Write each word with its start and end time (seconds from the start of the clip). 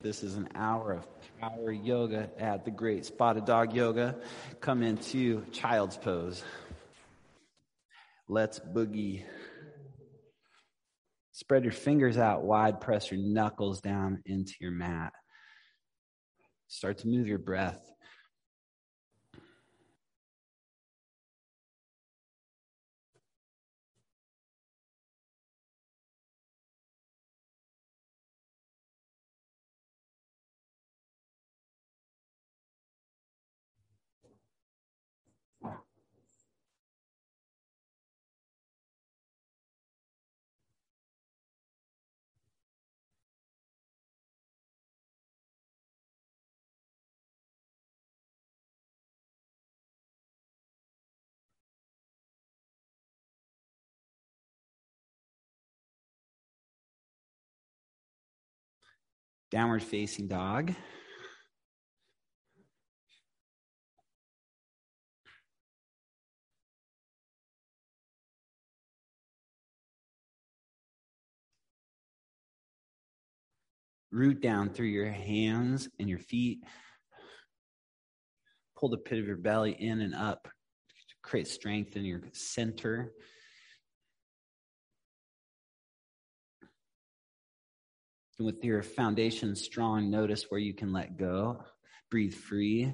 This 0.00 0.22
is 0.22 0.36
an 0.36 0.48
hour 0.54 0.92
of 0.92 1.08
power 1.40 1.72
yoga 1.72 2.30
at 2.38 2.64
the 2.64 2.70
Great 2.70 3.04
Spotted 3.04 3.46
Dog 3.46 3.74
Yoga. 3.74 4.14
Come 4.60 4.84
into 4.84 5.44
child's 5.50 5.96
pose. 5.96 6.40
Let's 8.28 8.60
boogie. 8.60 9.24
Spread 11.32 11.64
your 11.64 11.72
fingers 11.72 12.16
out 12.16 12.44
wide, 12.44 12.80
press 12.80 13.10
your 13.10 13.18
knuckles 13.20 13.80
down 13.80 14.22
into 14.24 14.52
your 14.60 14.70
mat. 14.70 15.12
Start 16.68 16.98
to 16.98 17.08
move 17.08 17.26
your 17.26 17.40
breath. 17.40 17.80
Downward 59.50 59.82
facing 59.82 60.28
dog. 60.28 60.74
Root 74.10 74.40
down 74.40 74.70
through 74.70 74.86
your 74.86 75.10
hands 75.10 75.88
and 75.98 76.08
your 76.08 76.18
feet. 76.18 76.60
Pull 78.76 78.90
the 78.90 78.98
pit 78.98 79.18
of 79.18 79.26
your 79.26 79.36
belly 79.36 79.72
in 79.72 80.00
and 80.00 80.14
up 80.14 80.44
to 80.44 81.14
create 81.22 81.48
strength 81.48 81.96
in 81.96 82.04
your 82.04 82.22
center. 82.32 83.12
And 88.38 88.46
with 88.46 88.64
your 88.64 88.82
foundation 88.82 89.56
strong, 89.56 90.10
notice 90.10 90.46
where 90.48 90.60
you 90.60 90.72
can 90.72 90.92
let 90.92 91.16
go. 91.16 91.60
Breathe 92.08 92.34
free. 92.34 92.92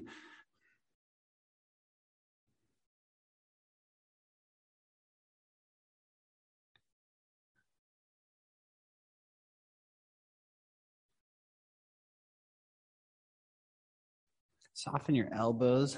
Soften 14.72 15.14
your 15.14 15.28
elbows. 15.32 15.96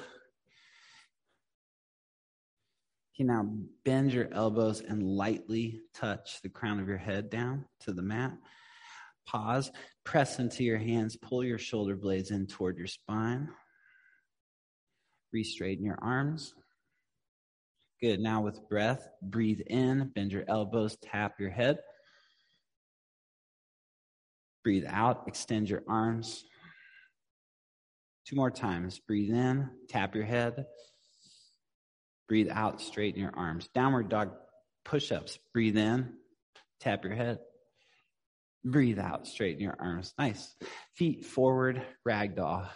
You 3.15 3.25
now 3.25 3.49
bend 3.85 4.13
your 4.13 4.29
elbows 4.33 4.81
and 4.81 5.03
lightly 5.03 5.81
touch 5.95 6.43
the 6.43 6.49
crown 6.49 6.79
of 6.79 6.87
your 6.87 6.99
head 6.99 7.31
down 7.31 7.65
to 7.81 7.93
the 7.93 8.03
mat. 8.03 8.33
Pause, 9.27 9.73
press 10.05 10.39
into 10.39 10.63
your 10.63 10.79
hands, 10.79 11.17
pull 11.17 11.43
your 11.43 11.59
shoulder 11.59 11.97
blades 11.97 12.31
in 12.31 12.47
toward 12.47 12.79
your 12.79 12.87
spine. 12.87 13.49
Re-straighten 15.33 15.85
your 15.85 15.99
arms. 16.01 16.55
Good. 18.01 18.21
Now 18.21 18.43
with 18.43 18.69
breath, 18.69 19.09
breathe 19.23 19.61
in, 19.67 20.11
bend 20.15 20.31
your 20.31 20.45
elbows, 20.49 20.97
tap 21.03 21.41
your 21.41 21.51
head. 21.51 21.79
Breathe 24.63 24.85
out, 24.87 25.25
extend 25.27 25.71
your 25.71 25.83
arms. 25.89 26.45
Two 28.27 28.37
more 28.37 28.51
times. 28.51 28.99
Breathe 28.99 29.33
in, 29.33 29.71
tap 29.89 30.15
your 30.15 30.25
head. 30.25 30.67
Breathe 32.29 32.49
out, 32.51 32.81
straighten 32.81 33.21
your 33.21 33.35
arms. 33.37 33.69
Downward 33.75 34.09
dog 34.09 34.33
push 34.85 35.13
ups. 35.13 35.39
Breathe 35.53 35.77
in, 35.77 36.13
tap 36.81 37.05
your 37.05 37.15
head. 37.15 37.39
Breathe 38.67 38.99
out, 38.99 39.29
straighten 39.29 39.63
your 39.63 39.77
arms. 39.79 40.13
Nice. 40.19 40.57
Feet 40.97 41.25
forward, 41.25 41.87
ragdoll. 42.07 42.67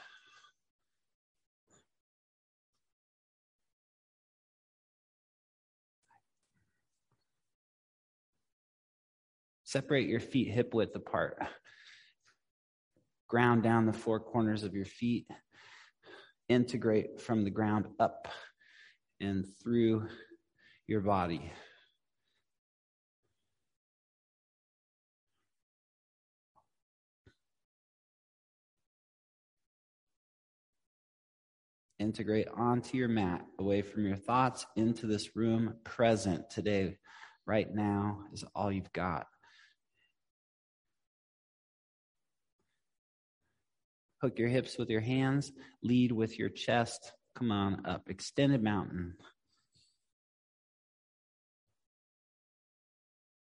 Separate 9.64 10.08
your 10.08 10.20
feet 10.20 10.52
hip 10.52 10.74
width 10.74 10.94
apart. 10.94 11.38
Ground 13.26 13.64
down 13.64 13.86
the 13.86 13.92
four 13.92 14.20
corners 14.20 14.62
of 14.62 14.74
your 14.74 14.84
feet. 14.84 15.26
Integrate 16.48 17.20
from 17.20 17.42
the 17.42 17.50
ground 17.50 17.86
up 17.98 18.28
and 19.18 19.44
through 19.60 20.06
your 20.86 21.00
body. 21.00 21.50
Integrate 32.00 32.48
onto 32.56 32.96
your 32.96 33.08
mat, 33.08 33.44
away 33.58 33.82
from 33.82 34.06
your 34.06 34.16
thoughts, 34.16 34.64
into 34.74 35.06
this 35.06 35.36
room, 35.36 35.74
present 35.84 36.48
today, 36.48 36.96
right 37.44 37.72
now, 37.72 38.20
is 38.32 38.42
all 38.54 38.72
you've 38.72 38.92
got. 38.94 39.26
Hook 44.22 44.38
your 44.38 44.48
hips 44.48 44.78
with 44.78 44.88
your 44.88 45.02
hands, 45.02 45.52
lead 45.82 46.10
with 46.10 46.38
your 46.38 46.48
chest. 46.48 47.12
Come 47.34 47.52
on 47.52 47.86
up. 47.86 48.08
Extended 48.08 48.62
mountain. 48.62 49.14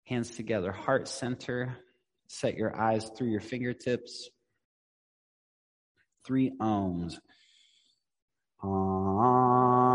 Hands 0.05 0.29
together, 0.31 0.73
heart 0.73 1.09
center. 1.09 1.77
Set 2.29 2.57
your 2.57 2.75
eyes 2.75 3.11
through 3.17 3.29
your 3.29 3.41
fingertips. 3.41 4.31
Three 6.25 6.53
oms. 6.59 7.19
Extended 8.67 9.86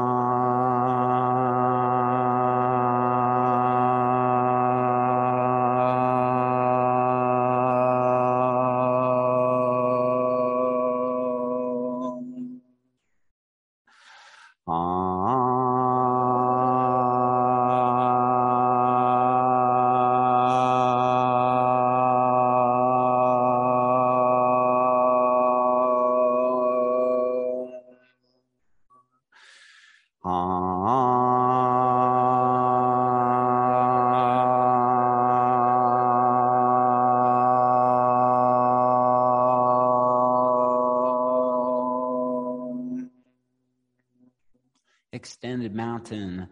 mountain, 46.01 46.47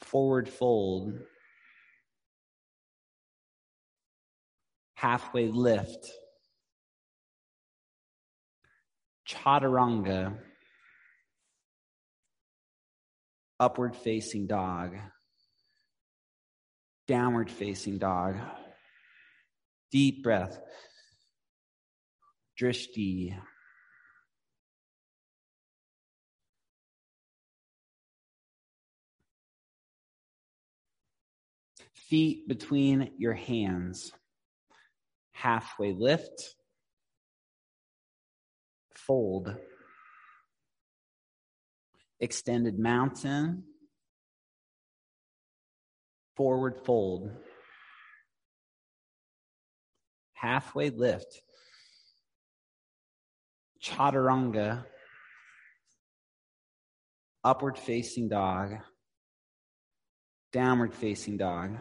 forward 0.00 0.48
fold, 0.48 1.14
halfway 4.94 5.48
lift, 5.48 6.10
chaturanga, 9.28 10.36
upward 13.58 13.96
facing 13.96 14.46
dog, 14.46 14.96
downward 17.08 17.50
facing 17.50 17.98
dog, 17.98 18.36
deep 19.90 20.22
breath, 20.22 20.58
drishti. 22.60 23.34
Feet 32.10 32.48
between 32.48 33.12
your 33.18 33.34
hands, 33.34 34.10
halfway 35.30 35.92
lift, 35.92 36.56
fold, 38.96 39.54
extended 42.18 42.80
mountain, 42.80 43.62
forward 46.36 46.76
fold, 46.84 47.30
halfway 50.32 50.90
lift, 50.90 51.42
chaturanga, 53.80 54.84
upward 57.44 57.78
facing 57.78 58.28
dog, 58.28 58.72
downward 60.52 60.92
facing 60.92 61.36
dog. 61.36 61.78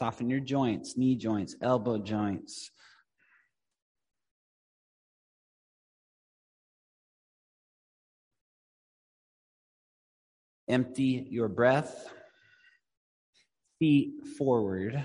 Soften 0.00 0.30
your 0.30 0.40
joints, 0.40 0.96
knee 0.96 1.14
joints, 1.14 1.56
elbow 1.60 1.98
joints. 1.98 2.70
Empty 10.66 11.26
your 11.28 11.48
breath. 11.48 12.08
Feet 13.78 14.24
forward. 14.38 15.04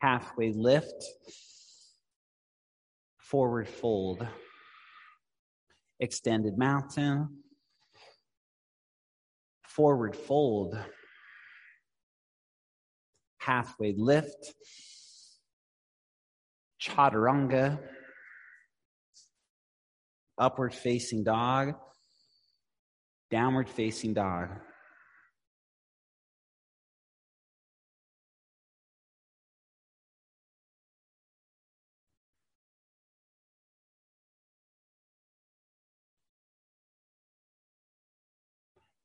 Halfway 0.00 0.50
lift. 0.50 1.04
Forward 3.18 3.68
fold. 3.68 4.26
Extended 6.00 6.58
mountain. 6.58 7.28
Forward 9.62 10.16
fold 10.16 10.76
halfway 13.46 13.94
lift, 13.96 14.54
chaturanga, 16.82 17.78
upward 20.36 20.74
facing 20.74 21.22
dog, 21.22 21.74
downward 23.30 23.68
facing 23.68 24.14
dog. 24.14 24.48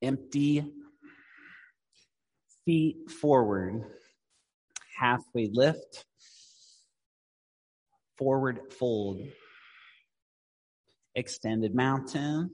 Empty 0.02 0.66
feet 2.66 3.12
forward 3.12 3.84
halfway 5.02 5.50
lift, 5.52 6.06
forward 8.20 8.60
fold, 8.72 9.20
extended 11.16 11.74
mountain, 11.74 12.52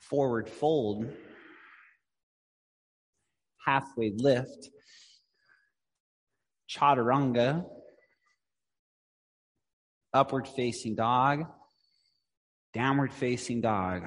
forward 0.00 0.50
fold, 0.50 1.06
halfway 3.64 4.12
lift, 4.16 4.68
chaturanga, 6.68 7.64
upward 10.12 10.48
facing 10.48 10.96
dog, 10.96 11.44
downward 12.74 13.12
facing 13.12 13.60
dog. 13.60 14.02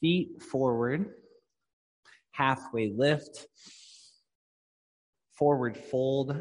Feet 0.00 0.42
forward, 0.42 1.06
halfway 2.32 2.92
lift, 2.94 3.46
forward 5.38 5.76
fold, 5.76 6.36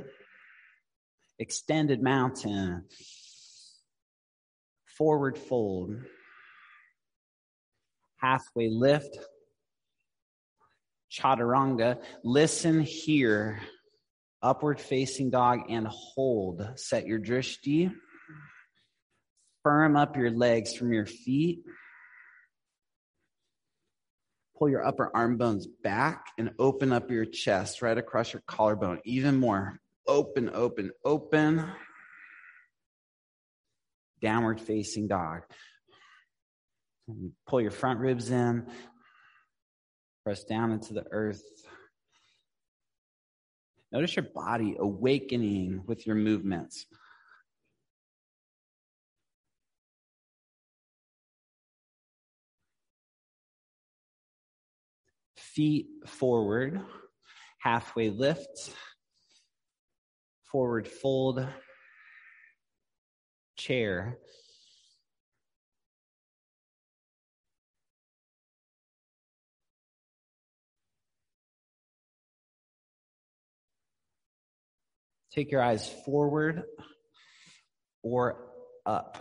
extended 1.40 2.02
mountain, 2.02 2.86
forward 4.98 5.38
fold, 5.38 5.96
halfway 8.18 8.70
lift, 8.70 9.18
chaturanga. 11.12 12.02
Listen 12.24 12.82
here, 12.82 13.62
upward 14.42 14.80
facing 14.80 15.30
dog, 15.30 15.62
and 15.70 15.88
hold. 15.88 16.68
Set 16.76 17.06
your 17.06 17.20
drishti. 17.20 17.94
Firm 19.64 19.96
up 19.96 20.16
your 20.16 20.32
legs 20.32 20.76
from 20.76 20.94
your 20.94 21.06
feet. 21.06 21.64
Pull 24.58 24.70
your 24.70 24.86
upper 24.86 25.12
arm 25.14 25.38
bones 25.38 25.68
back 25.68 26.28
and 26.38 26.52
open 26.60 26.94
up 26.94 27.12
your 27.12 27.26
chest 27.26 27.82
right 27.82 27.98
across 27.98 28.32
your 28.32 28.42
collarbone. 28.48 29.00
Even 29.04 29.38
more. 29.38 29.80
Open, 30.08 30.50
open, 30.54 30.92
open. 31.04 31.66
Downward 34.22 34.62
facing 34.62 35.08
dog. 35.08 35.42
Pull 37.48 37.62
your 37.62 37.72
front 37.72 38.00
ribs 38.00 38.32
in. 38.32 38.68
Press 40.24 40.44
down 40.44 40.72
into 40.72 40.94
the 40.94 41.06
earth. 41.12 41.44
Notice 43.92 44.16
your 44.16 44.26
body 44.34 44.76
awakening 44.80 45.84
with 45.86 46.08
your 46.08 46.16
movements. 46.16 46.86
Feet 55.56 55.88
forward, 56.06 56.82
halfway 57.60 58.10
lift, 58.10 58.72
forward 60.52 60.88
fold, 60.88 61.48
chair. 63.56 64.18
Take 75.32 75.52
your 75.52 75.62
eyes 75.62 75.90
forward 76.06 76.64
or 78.04 78.38
up. 78.86 79.18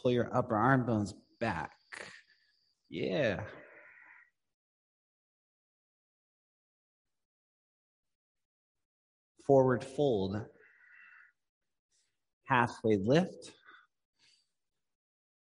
Pull 0.00 0.12
your 0.12 0.28
upper 0.34 0.56
arm 0.56 0.86
bones 0.86 1.14
back. 1.40 1.72
Yeah. 2.88 3.40
Forward 9.46 9.84
fold. 9.84 10.40
Halfway 12.44 12.98
lift. 13.02 13.52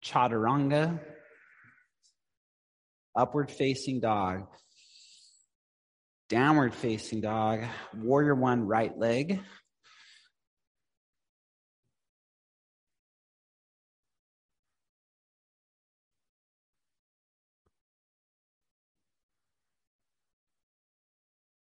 Chaturanga. 0.04 1.00
Upward 3.16 3.50
facing 3.50 4.00
dog. 4.00 4.46
Downward 6.28 6.74
facing 6.74 7.20
dog. 7.20 7.60
Warrior 7.94 8.34
one, 8.34 8.66
right 8.66 8.96
leg. 8.96 9.40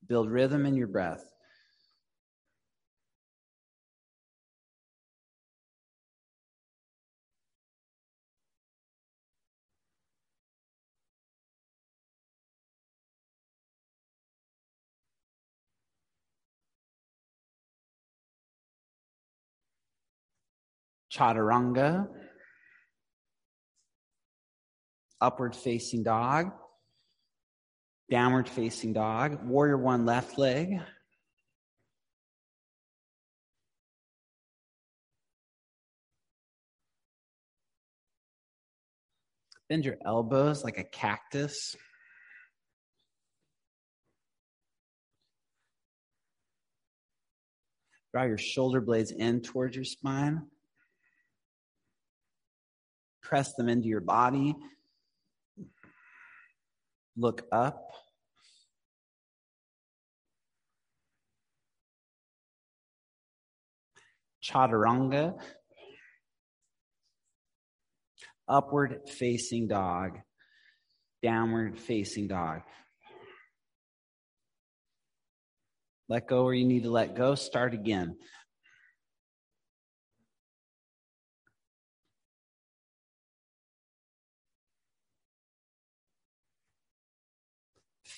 Build 0.08 0.30
rhythm 0.30 0.66
in 0.66 0.74
your 0.76 0.86
breath. 0.86 1.24
Chaturanga, 21.12 22.08
upward 25.20 25.56
facing 25.56 26.02
dog. 26.02 26.52
Downward 28.08 28.48
facing 28.48 28.92
dog. 28.92 29.44
Warrior 29.44 29.76
one 29.78 30.06
left 30.06 30.38
leg. 30.38 30.80
Bend 39.68 39.84
your 39.84 39.96
elbows 40.04 40.62
like 40.62 40.78
a 40.78 40.84
cactus. 40.84 41.74
Draw 48.12 48.24
your 48.24 48.38
shoulder 48.38 48.80
blades 48.80 49.10
in 49.10 49.40
towards 49.42 49.74
your 49.74 49.84
spine. 49.84 50.46
Press 53.22 53.52
them 53.54 53.68
into 53.68 53.88
your 53.88 54.00
body. 54.00 54.54
Look 57.16 57.42
up. 57.50 57.82
Chaturanga. 64.44 65.38
Upward 68.48 69.08
facing 69.08 69.68
dog. 69.68 70.18
Downward 71.22 71.78
facing 71.78 72.28
dog. 72.28 72.60
Let 76.08 76.28
go 76.28 76.44
where 76.44 76.54
you 76.54 76.64
need 76.64 76.84
to 76.84 76.90
let 76.90 77.16
go. 77.16 77.34
Start 77.34 77.74
again. 77.74 78.16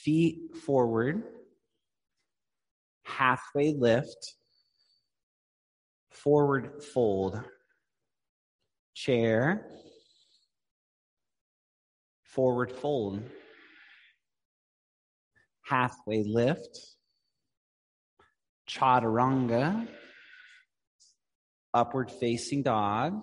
Feet 0.08 0.54
forward, 0.64 1.22
halfway 3.02 3.74
lift, 3.74 4.36
forward 6.10 6.82
fold, 6.82 7.38
chair, 8.94 9.66
forward 12.22 12.72
fold, 12.72 13.20
halfway 15.60 16.22
lift, 16.22 16.80
chaturanga, 18.66 19.86
upward 21.74 22.10
facing 22.10 22.62
dog, 22.62 23.20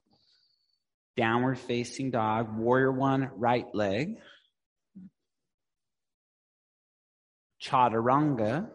downward 1.18 1.58
facing 1.58 2.12
dog, 2.12 2.56
warrior 2.56 2.92
one, 2.92 3.32
right 3.38 3.66
leg, 3.74 4.18
chaturanga, 7.66 8.70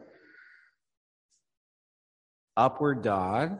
upward 2.56 3.02
dog, 3.02 3.58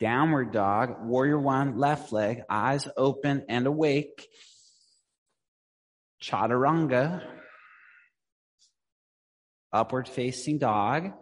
downward 0.00 0.52
dog, 0.52 1.04
warrior 1.04 1.38
one, 1.38 1.78
left 1.78 2.12
leg, 2.12 2.42
eyes 2.50 2.88
open 2.96 3.44
and 3.48 3.66
awake, 3.66 4.26
chaturanga, 6.22 7.22
upward 9.72 10.08
facing 10.08 10.58
dog, 10.58 11.12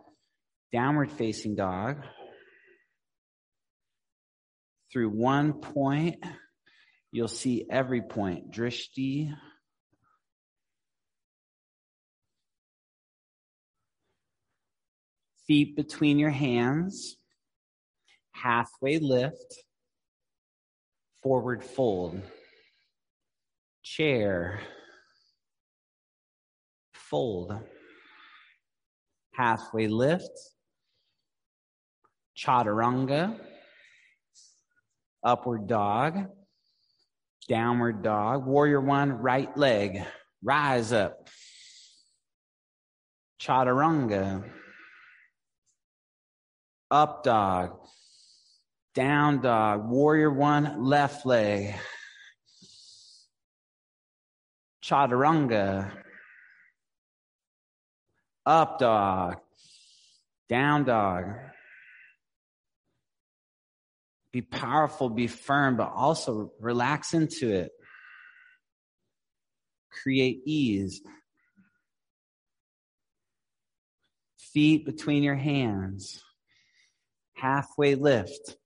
downward 0.73 1.11
facing 1.13 1.55
dog. 1.55 2.05
Through 4.93 5.11
one 5.11 5.61
point, 5.61 6.17
you'll 7.13 7.29
see 7.29 7.65
every 7.71 8.03
point. 8.03 8.51
Drishti. 8.53 9.33
Feet 15.51 15.75
between 15.75 16.17
your 16.21 16.31
hands. 16.31 17.17
Halfway 18.31 19.01
lift. 19.01 19.65
Forward 21.25 21.65
fold. 21.65 22.23
Chair. 23.83 24.61
Fold. 26.95 27.53
Halfway 29.35 29.89
lift 29.89 30.31
chaturanga, 32.39 33.37
upward 35.25 35.67
dog, 35.67 36.29
downward 37.49 38.05
dog, 38.05 38.47
warrior 38.47 38.81
one, 38.81 39.11
right 39.15 39.57
leg, 39.57 40.01
rise 40.45 40.93
up, 40.93 41.29
chaturanga, 43.43 44.45
up 46.91 47.23
dog, 47.23 47.79
down 48.95 49.41
dog, 49.41 49.89
warrior 49.89 50.31
one, 50.31 50.85
left 50.85 51.25
leg, 51.25 51.75
chaturanga, 54.83 55.91
up 58.45 58.79
dog, 58.79 59.37
down 60.49 60.85
dog, 60.85 61.27
be 64.33 64.43
powerful, 64.43 65.09
be 65.09 65.27
firm, 65.27 65.77
but 65.77 65.91
also 65.95 66.53
relax 66.61 67.15
into 67.15 67.51
it. 67.53 67.73
Create 70.03 70.43
ease. 70.47 71.03
Feet 74.39 74.85
between 74.85 75.23
your 75.23 75.35
hands. 75.35 76.23
Halfway 77.41 77.95
lift. 77.95 78.57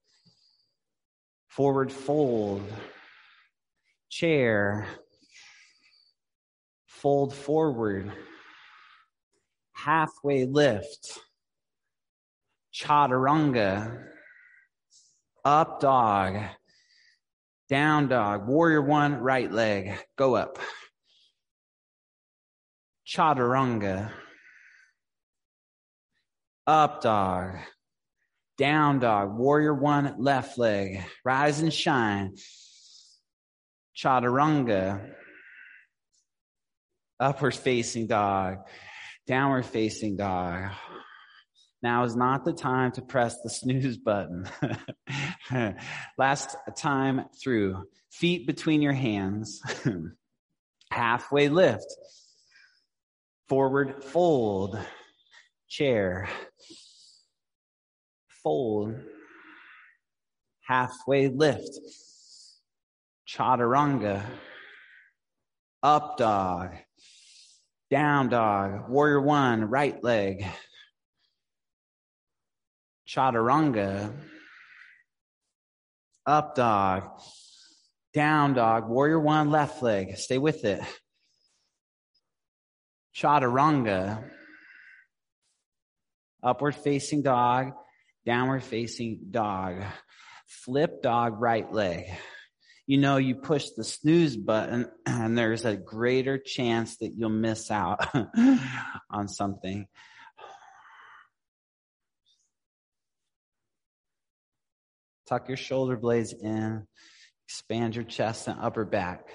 Forward 1.47 1.91
fold. 1.91 2.61
Chair. 4.09 4.85
Fold 6.85 7.33
forward. 7.33 8.11
Halfway 9.73 10.45
lift. 10.45 11.19
Chaturanga 12.73 14.05
up 15.45 15.79
dog, 15.79 16.37
down 17.69 18.07
dog, 18.07 18.47
warrior 18.47 18.81
one, 18.81 19.19
right 19.21 19.51
leg, 19.51 19.93
go 20.17 20.35
up. 20.35 20.57
Chaturanga, 23.07 24.11
up 26.65 27.01
dog, 27.01 27.57
down 28.57 28.99
dog, 28.99 29.37
warrior 29.37 29.73
one, 29.73 30.15
left 30.17 30.57
leg, 30.57 31.03
rise 31.23 31.61
and 31.61 31.73
shine. 31.73 32.35
Chaturanga, 33.95 35.13
upward 37.19 37.55
facing 37.55 38.07
dog, 38.07 38.57
downward 39.27 39.65
facing 39.65 40.17
dog. 40.17 40.71
Now 41.81 42.03
is 42.03 42.15
not 42.15 42.45
the 42.45 42.53
time 42.53 42.91
to 42.93 43.01
press 43.01 43.41
the 43.41 43.49
snooze 43.49 43.97
button. 43.97 44.47
Last 46.17 46.55
time 46.75 47.25
through, 47.41 47.83
feet 48.11 48.47
between 48.47 48.81
your 48.81 48.93
hands, 48.93 49.61
halfway 50.91 51.49
lift, 51.49 51.85
forward 53.47 54.03
fold, 54.03 54.79
chair, 55.69 56.27
fold, 58.45 58.93
halfway 60.61 61.29
lift, 61.29 61.79
chaturanga, 63.27 64.23
up 65.81 66.15
dog, 66.17 66.69
down 67.89 68.29
dog, 68.29 68.87
warrior 68.87 69.19
one, 69.19 69.65
right 69.65 70.03
leg, 70.03 70.45
chaturanga, 73.07 74.13
up 76.27 76.53
dog, 76.53 77.19
down 78.13 78.53
dog, 78.53 78.87
warrior 78.87 79.19
one, 79.19 79.49
left 79.49 79.81
leg. 79.81 80.17
Stay 80.17 80.37
with 80.37 80.63
it. 80.65 80.81
Chaturanga, 83.15 84.23
upward 86.43 86.75
facing 86.75 87.23
dog, 87.23 87.73
downward 88.25 88.63
facing 88.63 89.19
dog, 89.31 89.83
flip 90.47 91.01
dog, 91.01 91.39
right 91.39 91.71
leg. 91.71 92.05
You 92.87 92.97
know, 92.97 93.17
you 93.17 93.35
push 93.35 93.69
the 93.75 93.83
snooze 93.83 94.35
button, 94.35 94.87
and 95.05 95.37
there's 95.37 95.65
a 95.65 95.75
greater 95.75 96.37
chance 96.37 96.97
that 96.97 97.13
you'll 97.15 97.29
miss 97.29 97.71
out 97.71 98.07
on 99.09 99.27
something. 99.27 99.87
Tuck 105.27 105.47
your 105.47 105.57
shoulder 105.57 105.97
blades 105.97 106.33
in. 106.33 106.85
Expand 107.47 107.95
your 107.95 108.03
chest 108.03 108.47
and 108.47 108.59
upper 108.59 108.85
back. 108.85 109.27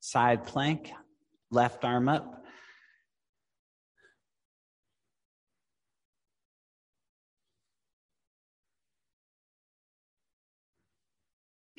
Side 0.00 0.44
plank, 0.46 0.92
left 1.50 1.84
arm 1.84 2.08
up. 2.08 2.45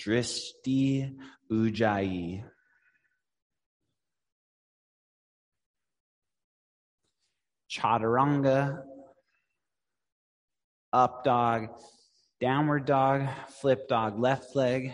Drishti 0.08 1.18
Ujjayi. 1.52 2.44
Chaturanga, 7.70 8.84
up 10.94 11.26
dog, 11.26 11.68
downward 12.40 12.86
dog, 12.86 13.28
flip 13.60 13.90
dog, 13.90 14.18
left 14.18 14.56
leg. 14.56 14.94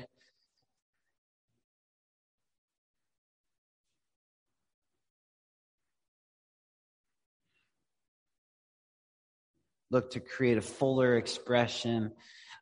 Look 9.91 10.11
to 10.11 10.19
create 10.19 10.57
a 10.57 10.61
fuller 10.61 11.17
expression 11.17 12.13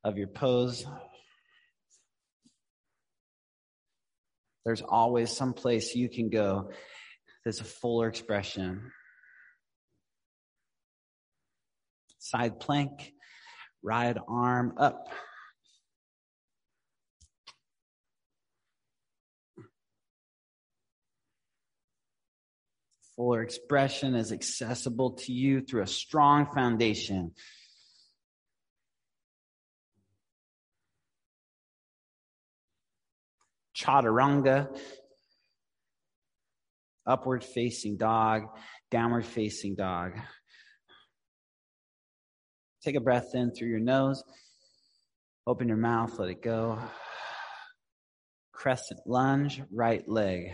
of 0.03 0.17
your 0.17 0.27
pose. 0.27 0.85
There's 4.65 4.81
always 4.81 5.31
some 5.31 5.53
place 5.53 5.95
you 5.95 6.09
can 6.09 6.29
go 6.29 6.71
that's 7.43 7.61
a 7.61 7.65
fuller 7.65 8.07
expression. 8.07 8.91
Side 12.19 12.59
plank, 12.59 13.13
right 13.81 14.15
arm 14.27 14.73
up. 14.77 15.07
Fuller 23.15 23.41
expression 23.41 24.15
is 24.15 24.31
accessible 24.31 25.11
to 25.11 25.33
you 25.33 25.61
through 25.61 25.81
a 25.81 25.87
strong 25.87 26.47
foundation. 26.53 27.33
Chaturanga, 33.81 34.67
upward 37.05 37.43
facing 37.43 37.97
dog, 37.97 38.43
downward 38.91 39.25
facing 39.25 39.75
dog. 39.75 40.13
Take 42.83 42.95
a 42.95 43.01
breath 43.01 43.29
in 43.33 43.51
through 43.51 43.69
your 43.69 43.79
nose. 43.79 44.23
Open 45.47 45.67
your 45.67 45.77
mouth, 45.77 46.17
let 46.19 46.29
it 46.29 46.43
go. 46.43 46.79
Crescent 48.51 48.99
lunge, 49.07 49.61
right 49.71 50.07
leg. 50.07 50.53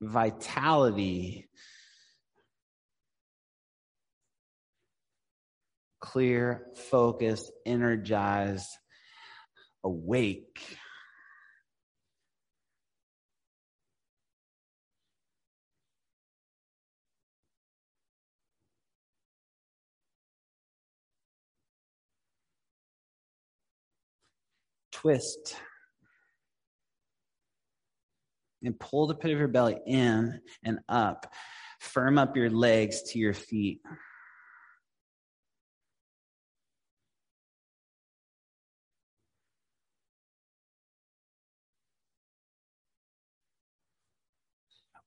Vitality. 0.00 1.48
Clear, 6.00 6.66
focused, 6.90 7.52
energized, 7.66 8.68
awake. 9.84 10.78
Twist 25.02 25.56
and 28.62 28.78
pull 28.78 29.08
the 29.08 29.14
pit 29.14 29.32
of 29.32 29.38
your 29.38 29.48
belly 29.48 29.76
in 29.84 30.40
and 30.64 30.78
up. 30.88 31.32
Firm 31.80 32.16
up 32.18 32.36
your 32.36 32.50
legs 32.50 33.02
to 33.10 33.18
your 33.18 33.34
feet. 33.34 33.80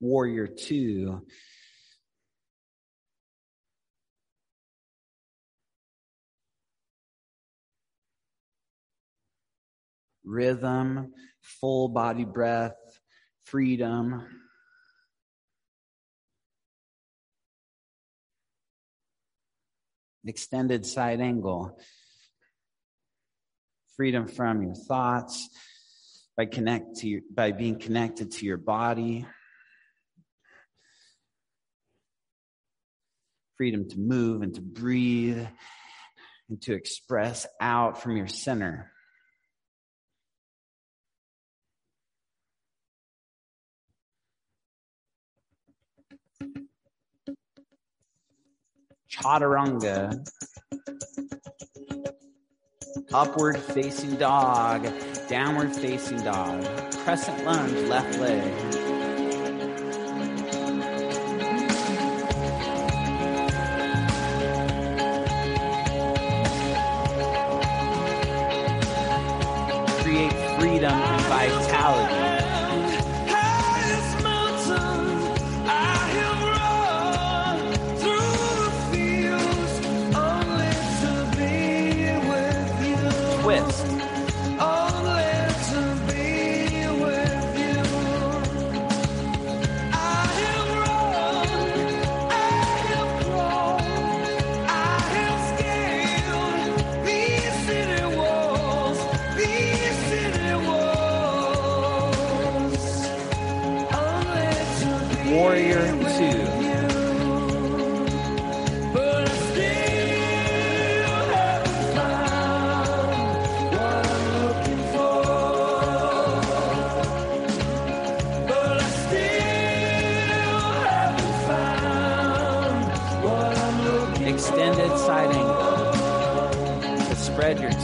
Warrior 0.01 0.47
two. 0.47 1.25
Rhythm, 10.25 11.13
full 11.41 11.89
body 11.89 12.25
breath, 12.25 12.75
freedom. 13.45 14.25
Extended 20.25 20.85
side 20.85 21.21
angle. 21.21 21.77
Freedom 23.95 24.27
from 24.27 24.63
your 24.63 24.75
thoughts 24.75 25.49
by 26.35 26.45
connect 26.45 26.97
to 26.97 27.07
your, 27.07 27.21
by 27.33 27.51
being 27.51 27.79
connected 27.79 28.31
to 28.31 28.45
your 28.45 28.57
body. 28.57 29.25
Freedom 33.55 33.87
to 33.87 33.99
move 33.99 34.41
and 34.41 34.53
to 34.55 34.61
breathe 34.61 35.45
and 36.49 36.61
to 36.63 36.73
express 36.73 37.47
out 37.61 38.01
from 38.01 38.17
your 38.17 38.27
center. 38.27 38.91
Chaturanga, 49.15 50.25
upward 53.13 53.57
facing 53.57 54.15
dog, 54.17 54.87
downward 55.27 55.75
facing 55.75 56.21
dog, 56.23 56.63
crescent 57.03 57.45
lunge, 57.45 57.89
left 57.89 58.19
leg. 58.19 58.84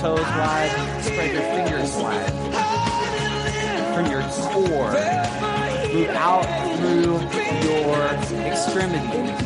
Toes 0.01 0.19
wide, 0.19 1.03
spread 1.03 1.31
your 1.31 1.43
fingers 1.43 1.95
wide. 1.97 2.25
From 3.93 4.09
your 4.09 4.23
core, 4.49 4.93
move 5.93 6.09
out 6.09 6.43
through 6.77 7.19
your 7.69 8.47
extremities. 8.47 9.40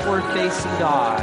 Upward 0.00 0.22
facing 0.32 0.70
dog. 0.78 1.20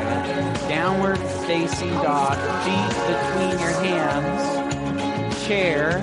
Downward 0.68 1.18
facing 1.48 1.94
dog. 1.94 2.36
Feet 2.66 2.90
between 3.08 3.58
your 3.60 3.72
hands. 3.82 5.46
Chair. 5.48 6.02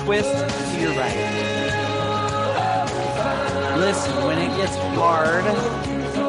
Twist 0.00 0.28
to 0.28 0.80
your 0.80 0.90
right. 0.90 1.16
Listen, 3.78 4.24
when 4.26 4.38
it 4.38 4.54
gets 4.56 4.76
hard, 4.76 5.44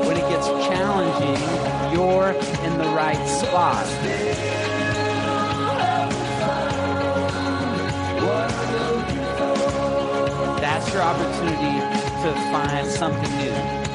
when 0.06 0.16
it 0.16 0.28
gets 0.30 0.48
challenging, 0.48 1.42
you're 1.94 2.32
in 2.66 2.78
the 2.78 2.88
right 2.96 3.28
spot. 3.28 3.86
That's 10.62 10.94
your 10.94 11.02
opportunity 11.02 11.80
to 12.24 12.34
find 12.52 12.88
something 12.88 13.38
new. 13.38 13.87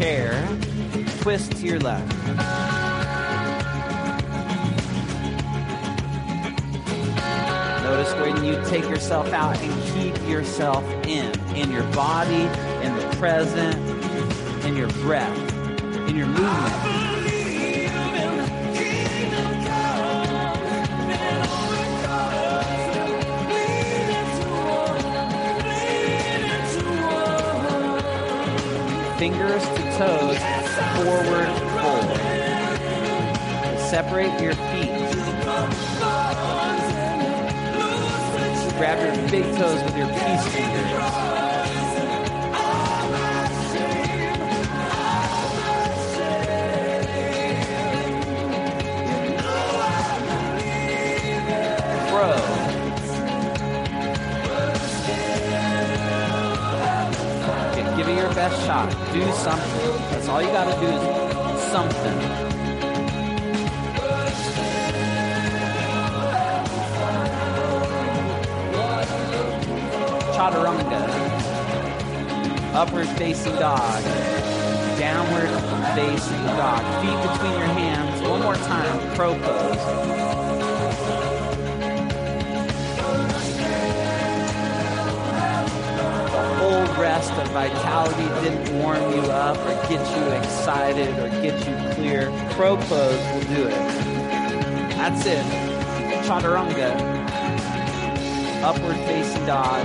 Chair, 0.00 0.48
twist 1.20 1.52
to 1.52 1.66
your 1.66 1.78
left. 1.80 2.10
Notice 7.84 8.14
when 8.14 8.42
you 8.42 8.58
take 8.64 8.88
yourself 8.88 9.30
out 9.34 9.58
and 9.58 9.92
keep 9.92 10.26
yourself 10.26 10.82
in, 11.06 11.38
in 11.54 11.70
your 11.70 11.84
body, 11.92 12.44
in 12.82 12.96
the 12.96 13.14
present, 13.18 13.76
in 14.64 14.74
your 14.74 14.88
breath, 14.88 15.36
in 16.08 16.16
your 16.16 16.28
movement. 16.28 17.10
Fingers 29.18 29.79
toes, 30.00 30.38
forward 30.96 31.46
fold. 31.82 32.16
Separate 33.78 34.40
your 34.40 34.54
feet. 34.54 34.88
Grab 38.78 38.98
your 39.04 39.30
big 39.30 39.44
toes 39.58 39.82
with 39.82 39.96
your 39.98 40.08
peace 40.08 40.48
fingers. 40.54 41.39
Best 58.40 58.64
shot. 58.64 58.88
Do 59.12 59.20
something. 59.32 60.00
That's 60.10 60.26
all 60.28 60.40
you 60.40 60.48
gotta 60.48 60.74
do 60.80 60.86
is 60.86 61.62
something. 61.74 62.18
chaturanga, 70.36 71.02
upward 72.72 73.08
facing 73.18 73.56
dog, 73.56 74.02
downward 74.98 75.50
facing 75.94 76.44
dog, 76.56 76.82
feet 77.02 77.20
between 77.30 77.52
your 77.58 77.72
hands. 77.76 78.22
One 78.22 78.40
more 78.40 78.54
time, 78.54 79.14
crow 79.16 79.34
pose. 79.38 80.29
Of 87.28 87.48
vitality 87.48 88.24
didn't 88.42 88.78
warm 88.78 89.02
you 89.12 89.20
up 89.30 89.58
or 89.58 89.88
get 89.88 90.00
you 90.16 90.24
excited 90.32 91.18
or 91.18 91.28
get 91.42 91.58
you 91.68 91.94
clear. 91.94 92.30
Crow 92.52 92.76
pose 92.76 93.20
will 93.34 93.54
do 93.54 93.66
it. 93.66 93.78
That's 94.96 95.26
it. 95.26 95.44
Chaturanga, 96.24 96.94
upward 98.62 98.96
facing 99.06 99.44
dog, 99.44 99.82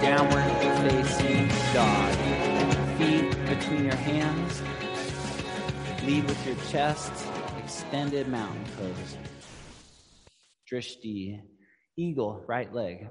downward 0.00 0.50
facing 0.88 1.48
dog. 1.74 2.14
Feet 2.98 3.30
between 3.46 3.84
your 3.84 3.96
hands. 3.96 4.62
Lead 6.04 6.24
with 6.24 6.46
your 6.46 6.56
chest. 6.70 7.12
Extended 7.64 8.28
mountain 8.28 8.64
pose. 8.76 9.16
Drishti. 10.70 11.40
Eagle, 11.96 12.44
right 12.46 12.72
leg. 12.72 13.08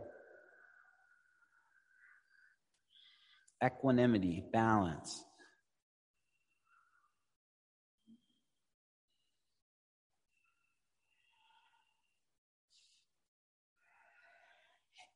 Equanimity, 3.64 4.44
balance. 4.54 5.24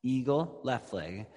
Eagle, 0.04 0.60
left 0.63 0.93
leg. 0.93 1.27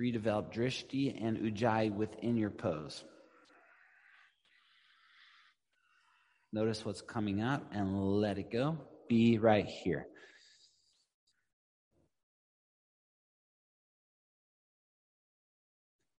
Redevelop 0.00 0.52
drishti 0.52 1.14
and 1.22 1.36
ujjayi 1.38 1.94
within 1.94 2.36
your 2.36 2.50
pose. 2.50 3.04
Notice 6.52 6.84
what's 6.84 7.02
coming 7.02 7.42
up 7.42 7.62
and 7.72 8.20
let 8.20 8.38
it 8.38 8.50
go. 8.50 8.76
Be 9.08 9.38
right 9.38 9.66
here. 9.66 10.06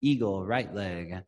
Eagle, 0.03 0.45
right 0.45 0.75
leg. 0.75 1.23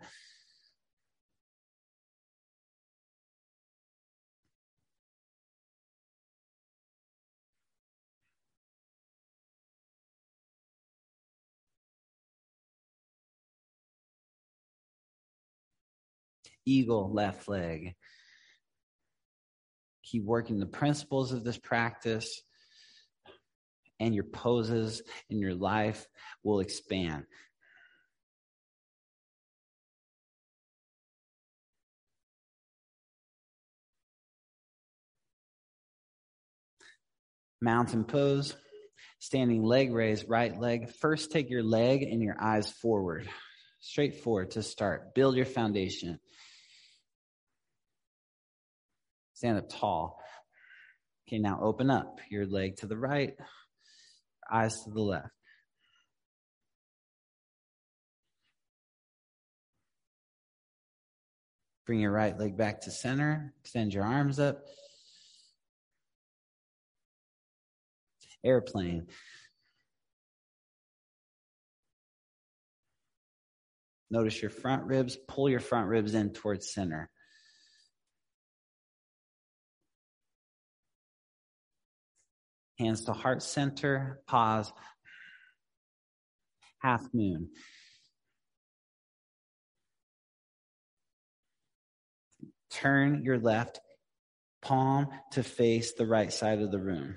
Eagle, 16.64 17.12
left 17.12 17.48
leg. 17.48 17.94
Keep 20.04 20.24
working 20.24 20.58
the 20.58 20.66
principles 20.66 21.32
of 21.32 21.44
this 21.44 21.58
practice, 21.58 22.42
and 24.00 24.14
your 24.14 24.24
poses 24.24 25.02
in 25.28 25.38
your 25.38 25.54
life 25.54 26.06
will 26.42 26.60
expand. 26.60 27.24
Mountain 37.62 38.02
pose, 38.02 38.56
standing 39.20 39.62
leg 39.62 39.94
raise, 39.94 40.24
right 40.28 40.58
leg. 40.58 40.90
First, 40.90 41.30
take 41.30 41.48
your 41.48 41.62
leg 41.62 42.02
and 42.02 42.20
your 42.20 42.34
eyes 42.40 42.68
forward, 42.68 43.28
straight 43.78 44.24
forward 44.24 44.50
to 44.52 44.62
start. 44.62 45.14
Build 45.14 45.36
your 45.36 45.46
foundation. 45.46 46.18
Stand 49.34 49.58
up 49.58 49.68
tall. 49.68 50.18
Okay, 51.28 51.38
now 51.38 51.60
open 51.62 51.88
up 51.88 52.18
your 52.30 52.46
leg 52.46 52.78
to 52.78 52.86
the 52.86 52.96
right, 52.96 53.34
eyes 54.52 54.82
to 54.82 54.90
the 54.90 55.00
left. 55.00 55.28
Bring 61.86 62.00
your 62.00 62.10
right 62.10 62.36
leg 62.36 62.56
back 62.56 62.80
to 62.82 62.90
center. 62.90 63.54
Extend 63.60 63.94
your 63.94 64.04
arms 64.04 64.40
up. 64.40 64.64
Airplane. 68.44 69.06
Notice 74.10 74.42
your 74.42 74.50
front 74.50 74.84
ribs. 74.84 75.16
Pull 75.26 75.48
your 75.48 75.60
front 75.60 75.88
ribs 75.88 76.14
in 76.14 76.32
towards 76.32 76.72
center. 76.72 77.08
Hands 82.78 83.02
to 83.04 83.12
heart 83.12 83.42
center. 83.42 84.20
Pause. 84.26 84.72
Half 86.80 87.08
moon. 87.14 87.48
Turn 92.70 93.22
your 93.24 93.38
left 93.38 93.80
palm 94.60 95.08
to 95.32 95.42
face 95.42 95.92
the 95.92 96.06
right 96.06 96.32
side 96.32 96.60
of 96.60 96.70
the 96.70 96.80
room. 96.80 97.14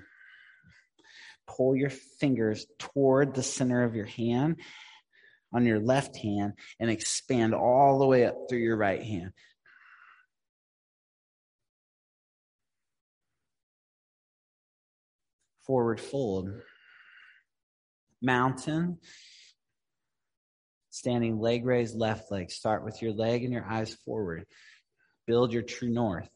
Pull 1.46 1.76
your 1.76 1.90
fingers 1.90 2.66
toward 2.78 3.34
the 3.34 3.42
center 3.42 3.84
of 3.84 3.94
your 3.94 4.06
hand 4.06 4.56
on 5.52 5.64
your 5.64 5.80
left 5.80 6.16
hand 6.16 6.54
and 6.78 6.90
expand 6.90 7.54
all 7.54 7.98
the 7.98 8.06
way 8.06 8.26
up 8.26 8.34
through 8.48 8.58
your 8.58 8.76
right 8.76 9.02
hand. 9.02 9.32
Forward 15.66 16.00
fold. 16.00 16.50
Mountain. 18.22 18.98
Standing 20.90 21.40
leg 21.40 21.64
raise, 21.64 21.94
left 21.94 22.30
leg. 22.30 22.50
Start 22.50 22.84
with 22.84 23.02
your 23.02 23.12
leg 23.12 23.44
and 23.44 23.52
your 23.52 23.64
eyes 23.64 23.94
forward. 24.04 24.46
Build 25.26 25.52
your 25.52 25.62
true 25.62 25.90
north. 25.90 26.30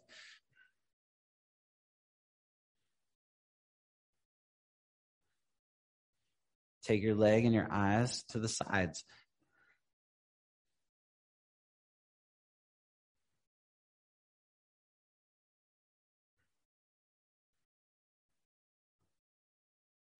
Take 6.84 7.02
your 7.02 7.14
leg 7.14 7.44
and 7.44 7.54
your 7.54 7.68
eyes 7.70 8.24
to 8.30 8.38
the 8.38 8.48
sides. 8.48 9.04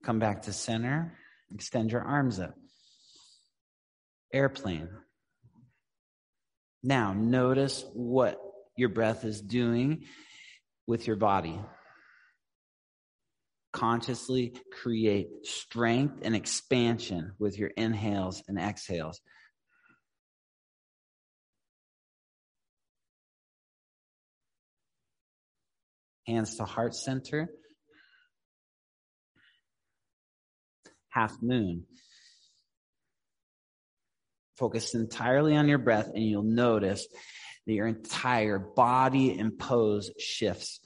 Come 0.05 0.18
back 0.18 0.42
to 0.42 0.53
center. 0.53 1.16
Extend 1.55 1.92
your 1.92 2.03
arms 2.03 2.40
up. 2.40 2.55
Airplane. 4.33 4.88
Now, 6.83 7.12
notice 7.12 7.85
what 7.92 8.38
your 8.77 8.88
breath 8.88 9.25
is 9.25 9.40
doing 9.40 10.05
with 10.87 11.07
your 11.07 11.16
body. 11.16 11.61
Consciously 13.72 14.54
create 14.83 15.28
strength 15.44 16.18
and 16.22 16.35
expansion 16.35 17.33
with 17.38 17.59
your 17.59 17.70
inhales 17.76 18.42
and 18.48 18.59
exhales. 18.59 19.20
Hands 26.26 26.56
to 26.56 26.64
heart 26.64 26.94
center. 26.94 27.48
Half 31.09 31.37
moon. 31.42 31.87
Focus 34.56 34.94
entirely 34.94 35.56
on 35.56 35.68
your 35.68 35.78
breath, 35.78 36.11
and 36.14 36.22
you'll 36.22 36.42
notice 36.42 37.06
that 37.66 37.72
your 37.72 37.87
entire 37.87 38.59
body 38.59 39.38
and 39.38 39.59
pose 39.59 40.11
shifts. 40.18 40.80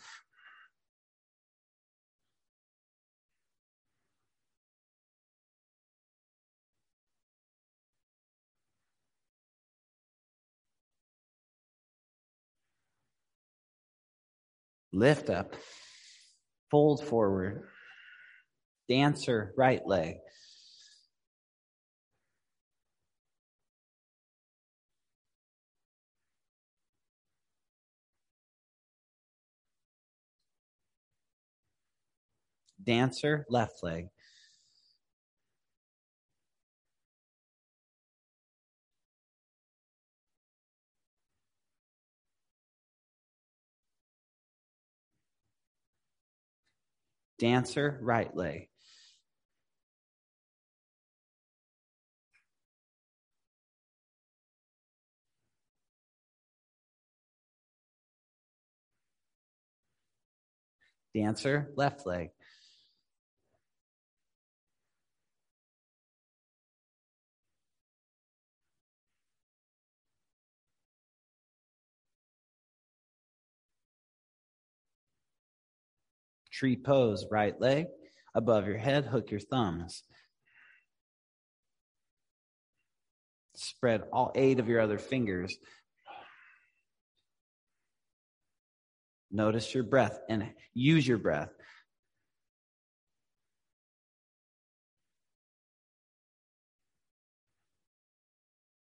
Lift 14.95 15.29
up, 15.29 15.57
fold 16.71 17.05
forward, 17.05 17.65
dancer 18.89 19.53
right 19.57 19.85
leg. 19.85 20.15
Dancer, 32.85 33.47
left 33.51 33.83
leg. 33.83 34.07
Dancer, 47.39 47.99
right 48.03 48.35
leg. 48.37 48.69
Dancer, 61.15 61.73
left 61.77 62.07
leg. 62.07 62.31
Tree 76.55 76.77
pose, 76.77 77.27
right 77.33 77.61
leg 77.61 77.87
above 78.33 78.69
your 78.69 78.79
head, 78.79 79.05
hook 79.05 79.33
your 79.33 79.41
thumbs. 79.41 80.05
Spread 83.57 84.05
all 84.13 84.31
eight 84.37 84.61
of 84.61 84.69
your 84.69 84.81
other 84.81 84.99
fingers. 84.99 85.59
Notice 89.33 89.75
your 89.75 89.83
breath 89.83 90.21
and 90.29 90.49
use 90.75 91.07
your 91.07 91.19
breath. 91.19 91.51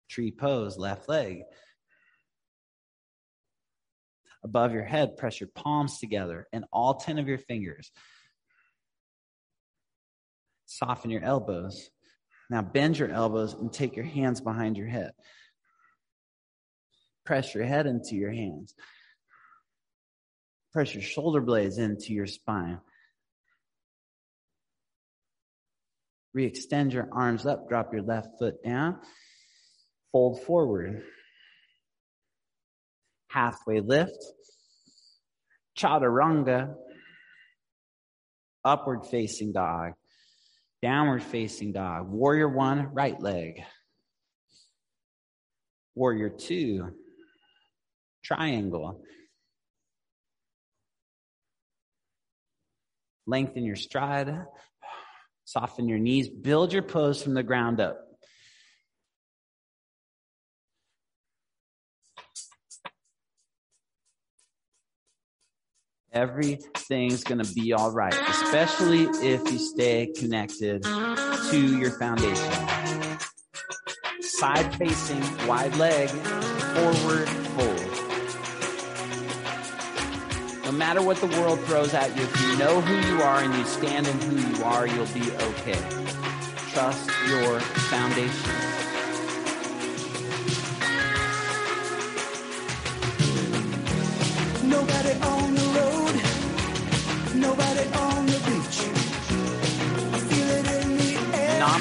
Tree 0.10 0.32
pose, 0.32 0.78
left 0.78 1.10
leg. 1.10 1.42
Above 4.44 4.74
your 4.74 4.84
head, 4.84 5.18
press 5.18 5.40
your 5.40 5.50
palms 5.56 6.00
together 6.00 6.48
and 6.54 6.66
all 6.72 6.96
10 6.96 7.18
of 7.18 7.28
your 7.28 7.38
fingers. 7.38 7.92
Soften 10.66 11.12
your 11.12 11.24
elbows. 11.24 11.90
Now 12.50 12.62
bend 12.62 12.98
your 12.98 13.10
elbows 13.10 13.54
and 13.54 13.72
take 13.72 13.96
your 13.96 14.06
hands 14.06 14.42
behind 14.42 14.78
your 14.78 14.88
head. 14.88 15.12
Press 17.26 17.54
your 17.54 17.66
head 17.66 17.88
into 17.88 18.16
your 18.16 18.32
hands. 18.32 18.74
Press 20.72 20.94
your 20.94 21.04
shoulder 21.04 21.42
blades 21.42 21.78
into 21.78 22.14
your 22.14 22.28
spine. 22.28 22.80
Re-extend 26.34 26.94
your 26.94 27.10
arms 27.12 27.46
up, 27.46 27.68
drop 27.68 27.94
your 27.94 28.04
left 28.04 28.38
foot 28.38 28.64
down, 28.64 29.00
fold 30.12 30.44
forward. 30.44 31.04
Halfway 33.30 33.82
lift, 33.82 34.18
chaturanga, 35.78 36.74
upward 38.64 39.06
facing 39.06 39.52
dog, 39.52 39.94
downward 40.82 41.22
facing 41.22 41.74
dog, 41.74 42.10
warrior 42.10 42.50
one, 42.50 42.94
right 42.94 43.20
leg, 43.20 43.62
warrior 45.94 46.30
two, 46.30 46.90
triangle. 48.24 49.02
Lengthen 53.26 53.66
your 53.66 53.76
stride, 53.76 54.46
soften 55.44 55.90
your 55.90 56.00
knees, 56.00 56.30
build 56.30 56.72
your 56.72 56.82
pose 56.82 57.22
from 57.22 57.34
the 57.34 57.44
ground 57.44 57.82
up. 57.82 58.07
Everything's 66.12 67.24
going 67.24 67.44
to 67.44 67.54
be 67.54 67.74
all 67.74 67.92
right, 67.92 68.16
especially 68.30 69.04
if 69.22 69.52
you 69.52 69.60
stay 69.60 70.12
connected 70.18 70.84
to 70.84 71.78
your 71.78 71.92
foundation. 71.92 72.54
Side 74.22 74.76
facing, 74.76 75.22
wide 75.48 75.76
leg, 75.78 76.10
forward 76.10 77.28
fold. 77.56 77.88
No 80.66 80.72
matter 80.72 81.02
what 81.02 81.18
the 81.18 81.28
world 81.40 81.60
throws 81.62 81.94
at 81.94 82.16
you, 82.16 82.24
if 82.24 82.42
you 82.42 82.58
know 82.58 82.82
who 82.82 82.96
you 83.10 83.22
are 83.22 83.40
and 83.40 83.54
you 83.56 83.64
stand 83.66 84.08
in 84.08 84.20
who 84.22 84.36
you 84.36 84.64
are, 84.64 84.86
you'll 84.86 85.06
be 85.08 85.32
okay. 85.32 85.80
Trust 86.74 87.10
your 87.30 87.60
foundation. 87.60 88.67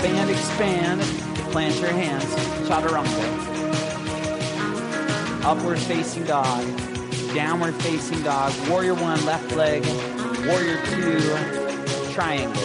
Expand, 0.00 0.30
expand. 0.30 1.00
Plant 1.52 1.78
your 1.78 1.90
hands. 1.90 2.24
Chaturanga. 2.66 3.26
Upward 5.44 5.78
facing 5.78 6.24
dog. 6.24 6.64
downward 7.34 7.74
facing 7.76 8.22
dog, 8.22 8.52
warrior 8.68 8.94
one, 8.94 9.24
left 9.24 9.52
leg, 9.52 9.84
warrior 10.46 10.84
two, 10.86 11.20
triangle. 12.12 12.62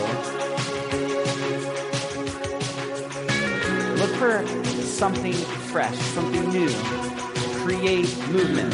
Look 3.98 4.12
for 4.16 4.46
something 4.84 5.34
fresh, 5.34 5.96
something 6.16 6.50
new. 6.50 6.70
Create 7.64 8.18
movement. 8.30 8.74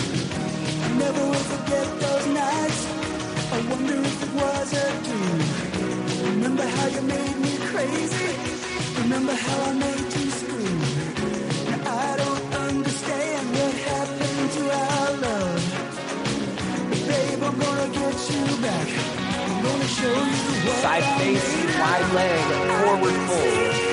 Never 0.97 1.25
will 1.25 1.33
forget 1.33 1.99
those 1.99 2.27
nights. 2.27 2.87
I 3.51 3.59
wonder 3.69 3.95
if 3.95 4.23
it 4.23 4.33
was 4.33 4.73
a 4.73 5.03
dream. 5.03 6.35
Remember 6.35 6.65
how 6.65 6.87
you 6.87 7.01
made 7.01 7.37
me 7.37 7.60
crazy? 7.71 8.29
Remember 9.01 9.33
how 9.33 9.61
I 9.69 9.73
made 9.73 10.13
you 10.15 10.29
scream? 10.39 10.79
Now 11.71 11.97
I 12.09 12.17
don't 12.17 12.45
understand 12.67 13.43
what 13.57 13.73
happened 13.91 14.51
to 14.57 14.63
our 14.81 15.11
love. 15.25 15.63
But 16.89 17.01
babe, 17.07 17.43
I'm 17.47 17.57
gonna 17.65 17.89
get 17.99 18.17
you 18.31 18.43
back. 18.65 18.87
I'm 19.43 19.63
gonna 19.63 19.87
show 19.99 20.17
you 20.35 20.47
what 20.65 20.77
Side 20.83 21.07
mean. 21.19 21.39
wide 21.79 22.09
leg, 22.17 22.39
forward 22.83 23.17
fold. 23.27 23.90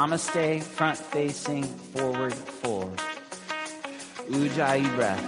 Namaste, 0.00 0.62
front 0.62 0.96
facing, 0.96 1.62
forward 1.62 2.32
fold. 2.32 2.96
Ujjayi 4.30 4.88
breath. 4.94 5.26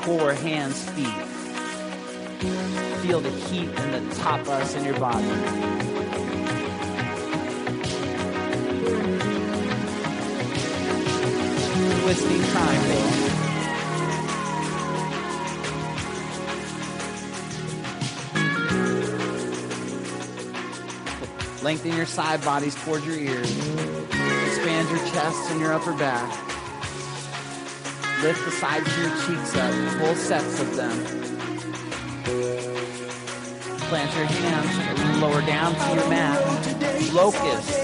Core, 0.00 0.32
hands, 0.32 0.88
feet. 0.92 1.26
Feel 3.02 3.20
the 3.20 3.28
heat 3.28 3.68
in 3.68 3.90
the 3.92 4.00
tapas 4.14 4.74
in 4.78 4.84
your 4.86 4.98
body. 4.98 5.28
Twisting 12.00 12.44
triangle. 12.50 13.33
Lengthen 21.64 21.96
your 21.96 22.04
side 22.04 22.44
bodies 22.44 22.74
towards 22.74 23.06
your 23.06 23.16
ears. 23.16 23.50
Expand 23.50 24.86
your 24.90 24.98
chest 24.98 25.50
and 25.50 25.58
your 25.58 25.72
upper 25.72 25.94
back. 25.94 26.28
Lift 28.22 28.44
the 28.44 28.50
sides 28.50 28.86
of 28.86 28.98
your 28.98 29.08
cheeks 29.24 29.56
up, 29.56 29.72
full 29.98 30.14
sets 30.14 30.60
of 30.60 30.76
them. 30.76 30.92
Plant 33.88 34.14
your 34.14 34.26
hands 34.26 35.22
lower 35.22 35.40
down 35.46 35.74
to 35.74 35.94
your 35.94 36.08
mat. 36.10 37.14
Locust. 37.14 37.80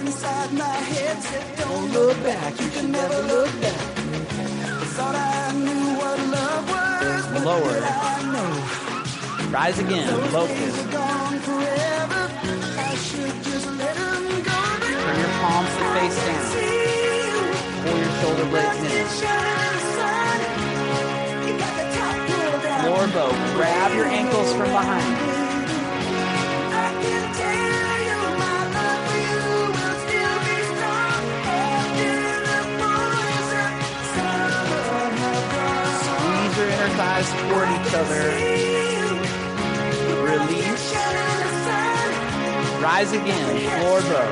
Inside 0.00 0.52
my 0.52 0.64
head 0.64 1.22
said, 1.22 1.58
Don't 1.58 1.90
look 1.92 2.22
back, 2.22 2.60
you 2.60 2.68
can 2.68 2.92
never 2.92 3.22
look 3.22 3.60
back. 3.62 3.80
Thought 4.92 5.14
I 5.14 5.52
knew 5.52 5.96
what 5.96 6.18
love 6.28 6.68
was, 6.68 7.26
but 7.28 7.44
Lower. 7.46 7.80
I 7.82 8.32
know? 8.32 8.91
Rise 9.52 9.78
again. 9.80 10.08
Locust. 10.32 10.90
Turn 10.90 11.02
your 15.20 15.32
palms 15.40 15.72
to 15.76 15.84
face 15.92 16.16
down. 16.24 16.44
Pull 17.84 17.96
your 17.98 18.12
shoulder 18.22 18.46
blades 18.48 18.80
in. 18.80 18.88
Floor 22.80 23.04
bow. 23.08 23.30
Grab 23.54 23.90
your 23.94 24.06
ankles 24.06 24.52
from 24.54 24.70
behind. 24.70 25.16
Squeeze 36.08 36.56
your 36.56 36.68
inner 36.68 36.88
thighs 36.96 37.28
toward 37.30 37.68
each 37.68 37.92
other. 37.94 39.01
Release. 40.32 40.94
Rise 42.80 43.12
again. 43.12 43.46
Floor 43.80 44.00
bow. 44.00 44.28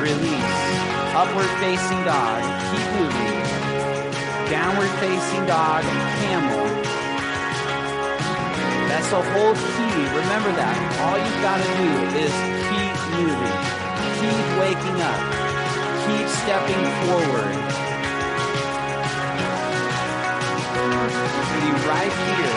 Release. 0.00 0.54
Upward 1.16 1.50
facing 1.58 2.04
dog. 2.04 2.42
Keep 2.70 2.86
moving. 2.94 3.34
Downward 4.50 4.90
facing 5.00 5.46
dog. 5.46 5.82
Camel. 5.82 6.53
That's 9.04 9.16
the 9.16 9.32
whole 9.32 9.52
key. 9.52 10.00
Remember 10.16 10.48
that. 10.56 10.80
All 11.04 11.18
you've 11.20 11.42
got 11.44 11.60
to 11.60 11.68
do 11.76 11.92
is 12.24 12.32
keep 12.72 12.96
moving. 13.20 13.52
Keep 14.16 14.48
waking 14.64 14.96
up. 15.04 15.20
Keep 16.08 16.24
stepping 16.40 16.80
forward. 17.04 17.52
Be 21.52 21.68
right 21.84 22.14
here. 22.32 22.56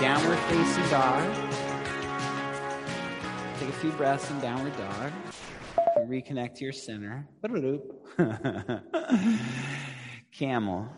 Downward 0.00 0.40
facing 0.48 0.88
dog. 0.88 1.20
Take 3.58 3.68
a 3.68 3.72
few 3.72 3.92
breaths 3.92 4.30
in 4.30 4.40
downward 4.40 4.74
dog. 4.78 5.12
And 5.96 6.08
Reconnect 6.08 6.54
to 6.54 6.64
your 6.64 6.72
center. 6.72 7.28
Camel. 10.32 10.88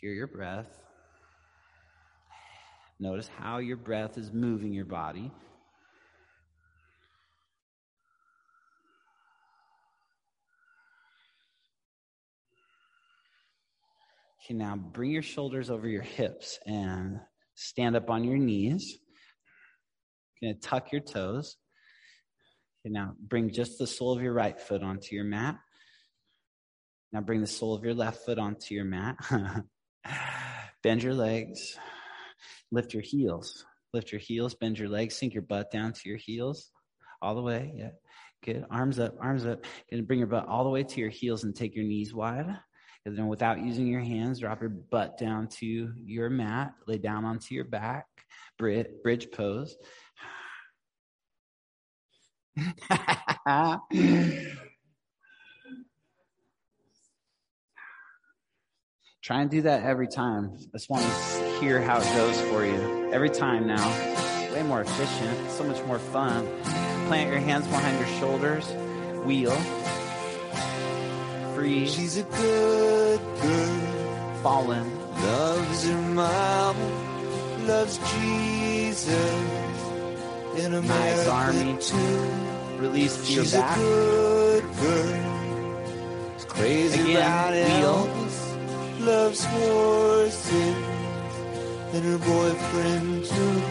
Hear 0.00 0.12
your 0.12 0.26
breath. 0.26 0.68
Notice 3.00 3.28
how 3.28 3.58
your 3.58 3.78
breath 3.78 4.18
is 4.18 4.30
moving 4.30 4.72
your 4.72 4.84
body. 4.84 5.30
Okay, 14.44 14.54
now 14.54 14.76
bring 14.76 15.10
your 15.10 15.22
shoulders 15.22 15.70
over 15.70 15.88
your 15.88 16.02
hips 16.02 16.58
and 16.66 17.20
stand 17.54 17.96
up 17.96 18.10
on 18.10 18.22
your 18.22 18.38
knees. 18.38 18.98
Going 20.42 20.54
to 20.54 20.60
tuck 20.60 20.92
your 20.92 21.00
toes. 21.00 21.56
Okay, 22.84 22.92
now 22.92 23.14
bring 23.18 23.50
just 23.50 23.78
the 23.78 23.86
sole 23.86 24.12
of 24.12 24.22
your 24.22 24.34
right 24.34 24.60
foot 24.60 24.82
onto 24.82 25.14
your 25.14 25.24
mat. 25.24 25.58
Now 27.12 27.22
bring 27.22 27.40
the 27.40 27.46
sole 27.46 27.74
of 27.74 27.82
your 27.82 27.94
left 27.94 28.24
foot 28.26 28.38
onto 28.38 28.74
your 28.74 28.84
mat. 28.84 29.16
bend 30.82 31.02
your 31.02 31.14
legs. 31.14 31.76
Lift 32.70 32.94
your 32.94 33.02
heels. 33.02 33.64
Lift 33.92 34.12
your 34.12 34.20
heels, 34.20 34.54
bend 34.54 34.78
your 34.78 34.88
legs, 34.88 35.16
sink 35.16 35.32
your 35.32 35.42
butt 35.42 35.70
down 35.70 35.92
to 35.92 36.08
your 36.08 36.18
heels. 36.18 36.70
All 37.22 37.34
the 37.34 37.42
way. 37.42 37.72
Yeah. 37.74 37.90
Good. 38.44 38.66
Arms 38.70 38.98
up, 38.98 39.14
arms 39.20 39.46
up. 39.46 39.64
Gonna 39.90 40.02
bring 40.02 40.18
your 40.18 40.28
butt 40.28 40.46
all 40.46 40.64
the 40.64 40.70
way 40.70 40.82
to 40.82 41.00
your 41.00 41.10
heels 41.10 41.44
and 41.44 41.56
take 41.56 41.74
your 41.74 41.84
knees 41.84 42.14
wide. 42.14 42.58
And 43.06 43.16
then 43.16 43.28
without 43.28 43.60
using 43.60 43.86
your 43.86 44.00
hands, 44.00 44.40
drop 44.40 44.60
your 44.60 44.70
butt 44.70 45.16
down 45.16 45.48
to 45.60 45.92
your 46.04 46.28
mat. 46.28 46.74
Lay 46.86 46.98
down 46.98 47.24
onto 47.24 47.54
your 47.54 47.64
back. 47.64 48.06
Bridge, 48.58 48.88
bridge 49.02 49.28
pose. 49.32 49.76
Try 59.26 59.40
and 59.40 59.50
do 59.50 59.62
that 59.62 59.82
every 59.82 60.06
time. 60.06 60.52
I 60.56 60.78
just 60.78 60.88
want 60.88 61.02
to 61.02 61.58
hear 61.58 61.82
how 61.82 61.98
it 61.98 62.04
goes 62.14 62.40
for 62.42 62.64
you. 62.64 63.10
Every 63.12 63.28
time 63.28 63.66
now. 63.66 63.88
Way 64.54 64.62
more 64.62 64.82
efficient, 64.82 65.50
so 65.50 65.64
much 65.64 65.82
more 65.84 65.98
fun. 65.98 66.46
Plant 67.08 67.30
your 67.32 67.40
hands 67.40 67.66
behind 67.66 67.98
your 67.98 68.06
shoulders. 68.20 68.64
Wheel. 69.24 69.50
Freeze. 71.56 71.92
She's 71.92 72.18
a 72.18 72.22
good 72.22 73.20
girl, 73.42 74.34
Fallen. 74.44 74.96
loves 75.16 75.88
her 75.88 76.00
mama, 76.02 77.64
loves 77.66 77.98
Jesus, 78.12 79.08
in 80.56 80.72
America 80.72 81.30
army. 81.32 81.76
too. 81.80 81.96
Release 82.78 83.26
to 83.26 83.32
your 83.32 83.44
back. 83.46 83.76
good 83.76 84.62
girl. 84.76 86.32
She's 86.36 86.44
crazy 86.44 87.00
Again, 87.00 87.16
about 87.16 87.52
wheel. 87.54 88.25
Loves 89.00 89.44
horses 89.44 90.76
and 91.92 92.04
her 92.04 92.18
boyfriend 92.18 93.24
too. 93.24 93.62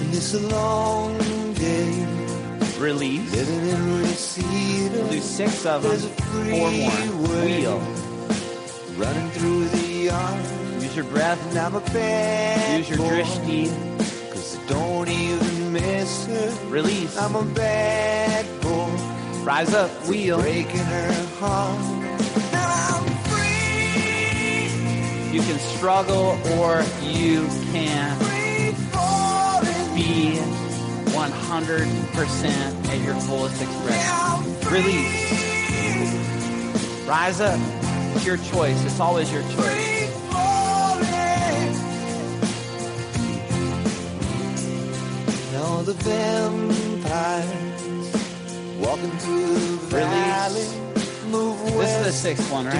And 0.00 0.14
it's 0.14 0.34
a 0.34 0.40
long 0.48 1.18
day 1.54 2.06
Release. 2.78 3.32
living 3.34 3.68
in 3.68 4.00
Reseda. 4.02 5.10
Do 5.10 5.20
six 5.20 5.66
of 5.66 5.82
them. 5.82 5.98
Four 5.98 6.70
more. 6.70 7.44
Wheel. 7.44 7.80
running 8.96 9.30
through 9.30 9.64
the 9.64 9.86
yard. 10.04 10.44
Use 10.80 10.94
your 10.94 11.04
breath. 11.06 11.44
And 11.50 11.58
I'm 11.58 11.74
a 11.74 11.80
bad 11.80 12.78
Use 12.78 12.90
your 12.90 12.98
drishti. 12.98 13.87
Release. 16.68 17.16
I'm 17.16 17.34
a 17.34 17.44
bad 17.54 18.44
boy, 18.60 18.90
Rise 19.42 19.72
up. 19.74 19.90
Wheel. 20.06 20.38
breaking 20.40 20.76
her 20.78 21.12
heart. 21.40 21.78
Now 22.52 22.98
I'm 22.98 23.06
free, 23.28 24.68
You 25.34 25.40
can 25.40 25.58
struggle 25.58 26.38
or 26.58 26.82
you 27.02 27.46
can 27.72 28.18
be 29.94 30.38
100% 31.10 32.88
at 32.88 32.98
your 33.04 33.14
fullest 33.14 33.62
expression. 33.62 33.98
Yeah, 33.98 34.36
I'm 34.36 34.44
free, 34.60 34.82
Release. 34.82 35.48
Rise 37.08 37.40
up. 37.40 37.58
It's 38.14 38.26
your 38.26 38.36
choice. 38.36 38.84
It's 38.84 39.00
always 39.00 39.32
your 39.32 39.42
choice. 39.42 39.97
The 45.84 45.94
vampires 45.94 47.78
walking 48.78 49.10
through 49.18 49.54
the 49.54 49.96
valley. 49.96 50.66
Move 51.30 51.58
This 51.78 51.96
is 51.98 52.04
the 52.06 52.12
sixth 52.12 52.50
one, 52.52 52.66
right? 52.66 52.74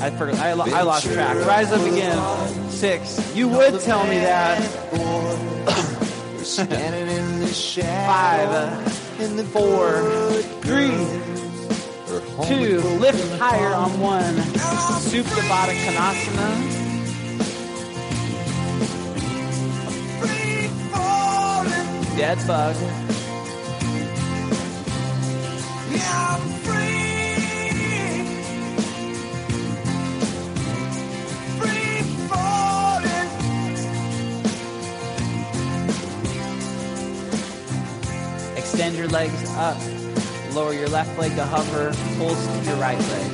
I 0.00 0.10
forgot. 0.10 0.38
I, 0.38 0.50
I 0.50 0.82
lost 0.82 1.12
track. 1.12 1.36
Rise 1.46 1.72
up 1.72 1.82
again. 1.82 2.70
Six. 2.70 3.34
You 3.36 3.48
would 3.48 3.80
tell 3.80 4.04
me 4.04 4.18
that. 4.20 4.58
We're 4.92 6.44
standing 6.44 7.08
in 7.14 7.40
the 7.40 7.48
shadow. 7.48 8.06
Five. 8.10 8.48
uh, 8.50 9.24
in 9.24 9.36
the 9.36 9.44
four, 9.44 10.00
three, 10.62 10.96
Two. 12.46 12.80
Lift 12.98 13.38
higher 13.38 13.74
on 13.74 14.00
one. 14.00 14.34
Supta 14.34 15.42
Konasana. 15.84 16.79
Dead 22.20 22.36
bug. 22.46 22.76
Yeah, 25.90 26.36
I'm 26.36 26.44
free. 26.60 28.26
Free 31.56 32.02
falling. 32.28 33.28
Extend 38.58 38.96
your 38.96 39.08
legs 39.08 39.50
up. 39.56 39.78
Lower 40.54 40.74
your 40.74 40.88
left 40.88 41.18
leg 41.18 41.34
to 41.36 41.44
hover. 41.46 41.94
Pulse 42.18 42.46
to 42.46 42.64
your 42.66 42.76
right 42.76 42.98
leg. 42.98 43.32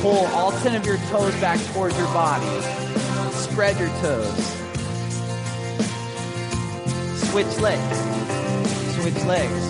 Pull 0.00 0.26
all 0.28 0.52
10 0.52 0.76
of 0.76 0.86
your 0.86 0.96
toes 1.10 1.34
back 1.42 1.60
towards 1.74 1.94
your 1.98 2.06
body. 2.14 2.62
Spread 3.32 3.78
your 3.78 3.90
toes. 4.00 4.57
Switch 7.38 7.60
legs. 7.60 7.98
Switch 8.96 9.24
legs. 9.24 9.62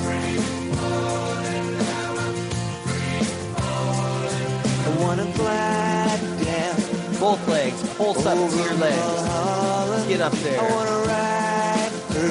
I 4.86 4.96
wanna 4.98 5.30
glide 5.36 6.20
down. 6.46 6.76
Both 7.20 7.46
legs. 7.46 7.82
Pulse 7.98 8.24
up 8.24 8.38
to 8.38 8.56
your 8.56 8.72
legs. 8.72 10.08
Get 10.08 10.22
up 10.22 10.32
I 10.32 10.36
there. 10.36 10.62
wanna 10.62 10.98
ride 11.12 11.92
her 12.16 12.30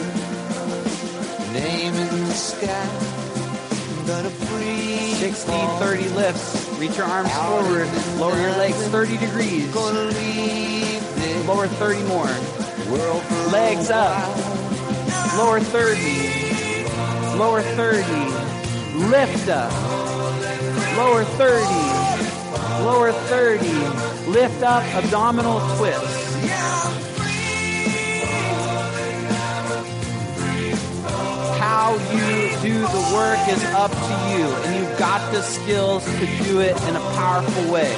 name 1.54 1.94
in 1.94 2.26
the 2.26 2.34
sky. 2.34 2.90
I'm 4.00 4.08
gonna 4.08 4.32
free 4.32 5.14
60, 5.20 5.52
30 5.78 6.10
lifts. 6.16 6.68
Reach 6.80 6.98
your 6.98 7.06
arms 7.06 7.32
forward. 7.32 7.88
Lower 8.18 8.42
your 8.42 8.58
legs 8.58 8.88
30 8.88 9.18
degrees. 9.18 9.72
Gonna 9.72 10.06
leave 10.06 11.46
Lower 11.48 11.68
30 11.68 12.02
more. 12.08 12.26
Legs 13.52 13.92
up. 13.92 14.67
Lower 15.38 15.60
30. 15.60 17.38
Lower 17.38 17.62
30. 17.62 18.02
Lift 19.06 19.50
up. 19.50 19.72
Lower 20.98 21.24
30. 21.24 21.64
Lower 22.84 23.12
30. 23.12 23.68
Lift 24.32 24.64
up. 24.64 24.84
Abdominal 24.96 25.60
twist. 25.78 26.28
How 31.60 31.94
you 32.12 32.50
do 32.64 32.80
the 32.80 33.12
work 33.14 33.48
is 33.48 33.64
up 33.76 33.92
to 33.92 34.14
you, 34.36 34.46
and 34.66 34.76
you've 34.76 34.98
got 34.98 35.32
the 35.32 35.44
skills 35.44 36.04
to 36.04 36.26
do 36.46 36.62
it 36.62 36.76
in 36.88 36.96
a 36.96 37.00
powerful 37.14 37.72
way. 37.72 37.94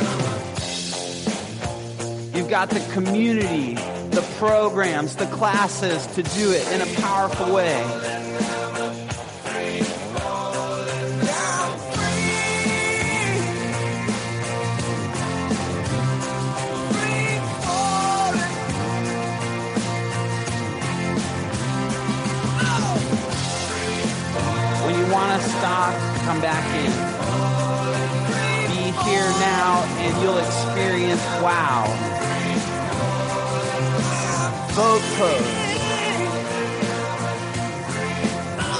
You've 2.37 2.49
got 2.49 2.69
the 2.69 2.81
community, 2.91 3.77
the 4.11 4.21
programs, 4.37 5.15
the 5.15 5.25
classes 5.27 6.07
to 6.07 6.23
do 6.23 6.51
it 6.51 6.67
in 6.73 6.81
a 6.81 7.01
powerful 7.01 7.53
way. 7.53 7.83
When 24.85 24.97
you 24.97 25.13
want 25.13 25.39
to 25.39 25.49
stop, 25.49 25.93
come 26.23 26.41
back 26.41 26.65
in. 26.75 26.91
Be 28.73 28.91
here 29.07 29.29
now, 29.39 29.83
and 29.99 30.23
you'll 30.23 30.39
experience 30.39 31.21
wow. 31.41 32.18
Boat 34.75 35.01
pose. 35.17 35.69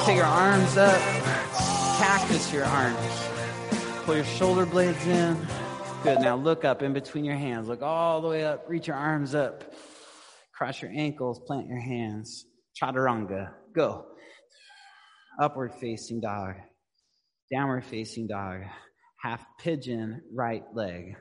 Take 0.06 0.16
your 0.16 0.26
arms 0.26 0.78
up. 0.78 1.02
Cactus 2.00 2.54
your 2.54 2.66
arms. 2.66 2.98
Pull 4.06 4.16
your 4.16 4.24
shoulder 4.24 4.66
blades 4.66 5.06
in. 5.06 5.38
Good. 6.04 6.20
Now 6.22 6.36
look 6.36 6.64
up 6.64 6.82
in 6.82 6.94
between 6.94 7.26
your 7.26 7.36
hands. 7.36 7.68
Look 7.68 7.82
all 7.82 8.22
the 8.22 8.28
way 8.28 8.46
up. 8.46 8.66
Reach 8.70 8.88
your 8.88 8.96
arms 8.96 9.36
up. 9.36 9.74
Cross 10.56 10.82
your 10.82 10.92
ankles. 10.96 11.40
Plant 11.46 11.68
your 11.68 11.82
hands. 11.82 12.46
Chaturanga. 12.82 13.52
Go. 13.76 14.06
Upward 15.42 15.74
facing 15.82 16.22
dog. 16.22 16.56
Downward 17.52 17.84
facing 17.84 18.28
dog. 18.28 18.62
Half 19.22 19.46
pigeon 19.60 20.22
right 20.34 20.64
leg. 20.74 21.16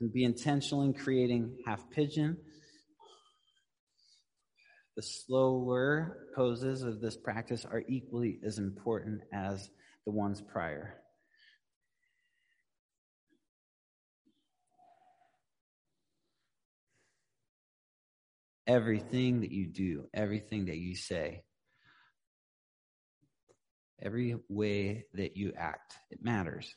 And 0.00 0.12
be 0.12 0.24
intentional 0.24 0.82
in 0.82 0.92
creating 0.92 1.56
half 1.66 1.88
pigeon. 1.90 2.36
The 4.96 5.02
slower 5.02 6.26
poses 6.34 6.82
of 6.82 7.00
this 7.00 7.16
practice 7.16 7.64
are 7.64 7.82
equally 7.88 8.40
as 8.44 8.58
important 8.58 9.22
as 9.32 9.70
the 10.04 10.12
ones 10.12 10.42
prior. 10.42 10.94
Everything 18.66 19.40
that 19.40 19.50
you 19.50 19.66
do, 19.66 20.06
everything 20.12 20.66
that 20.66 20.76
you 20.76 20.94
say, 20.94 21.42
every 24.02 24.36
way 24.48 25.06
that 25.14 25.36
you 25.36 25.52
act, 25.56 25.94
it 26.10 26.18
matters. 26.22 26.74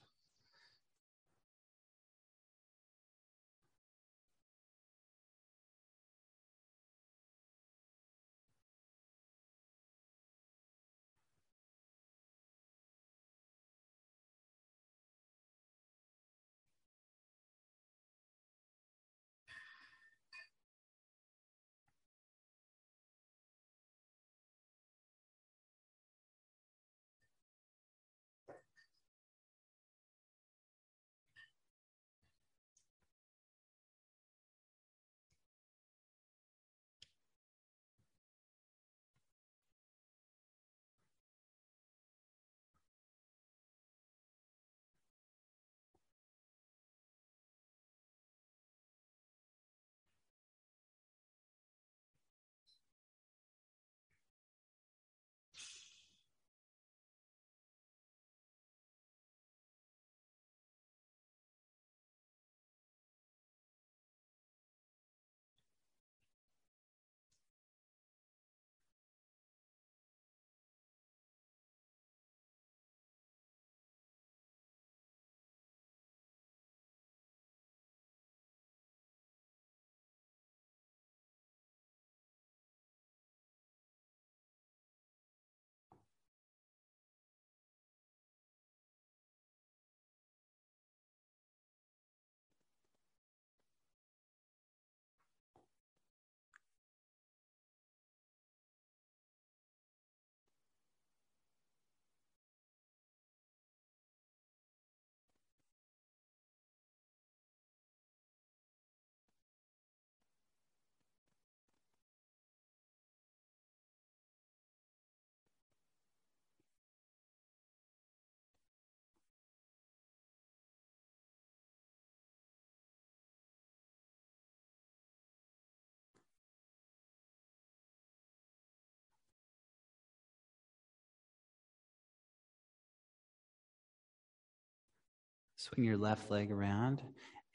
Swing 135.64 135.86
your 135.86 135.96
left 135.96 136.30
leg 136.30 136.52
around 136.52 137.02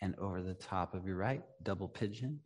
and 0.01 0.15
over 0.19 0.43
the 0.43 0.55
top 0.55 0.95
of 0.95 1.05
your 1.07 1.17
right, 1.17 1.43
double 1.63 1.89
pigeon. 1.89 2.41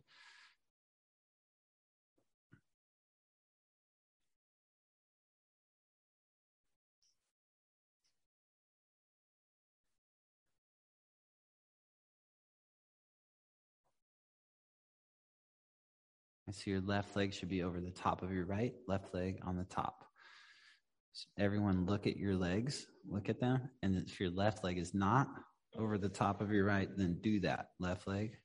I 16.45 16.51
see 16.51 16.71
your 16.71 16.81
left 16.81 17.15
leg 17.15 17.33
should 17.33 17.47
be 17.47 17.63
over 17.63 17.79
the 17.79 17.89
top 17.89 18.21
of 18.21 18.33
your 18.33 18.45
right, 18.45 18.73
left 18.85 19.13
leg 19.13 19.39
on 19.43 19.55
the 19.55 19.63
top. 19.63 20.03
So 21.13 21.25
everyone 21.39 21.85
look 21.85 22.05
at 22.05 22.17
your 22.17 22.35
legs, 22.35 22.85
look 23.07 23.29
at 23.29 23.39
them, 23.39 23.69
and 23.81 24.05
if 24.05 24.19
your 24.19 24.29
left 24.29 24.65
leg 24.65 24.77
is 24.77 24.93
not 24.93 25.29
over 25.77 25.97
the 25.97 26.09
top 26.09 26.41
of 26.41 26.51
your 26.51 26.65
right, 26.65 26.89
then 26.95 27.19
do 27.21 27.39
that. 27.41 27.69
Left 27.79 28.07
leg 28.07 28.37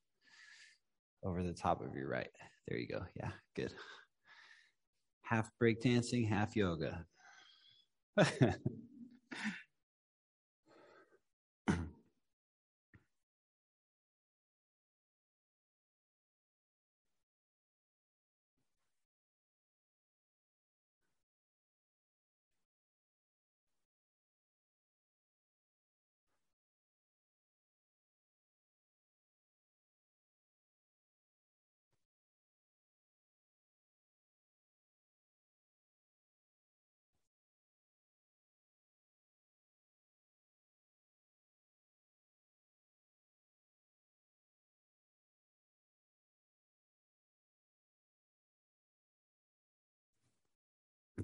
over 1.25 1.43
the 1.43 1.53
top 1.53 1.81
of 1.81 1.95
your 1.95 2.09
right. 2.09 2.31
There 2.67 2.79
you 2.79 2.89
go. 2.89 3.05
Yeah, 3.17 3.31
good. 3.57 3.73
Half 5.23 5.51
breakdancing, 5.63 6.29
half 6.29 6.57
yoga. 6.57 7.05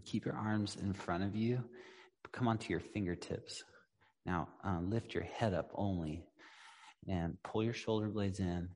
Keep 0.04 0.26
your 0.26 0.36
arms 0.36 0.76
in 0.76 0.92
front 0.92 1.24
of 1.24 1.34
you. 1.34 1.62
Come 2.32 2.48
onto 2.48 2.70
your 2.70 2.80
fingertips. 2.80 3.62
Now, 4.26 4.48
uh, 4.64 4.80
lift 4.80 5.14
your 5.14 5.24
head 5.24 5.54
up 5.54 5.70
only 5.74 6.24
and 7.06 7.36
pull 7.44 7.62
your 7.62 7.74
shoulder 7.74 8.08
blades 8.08 8.40
in. 8.40 8.70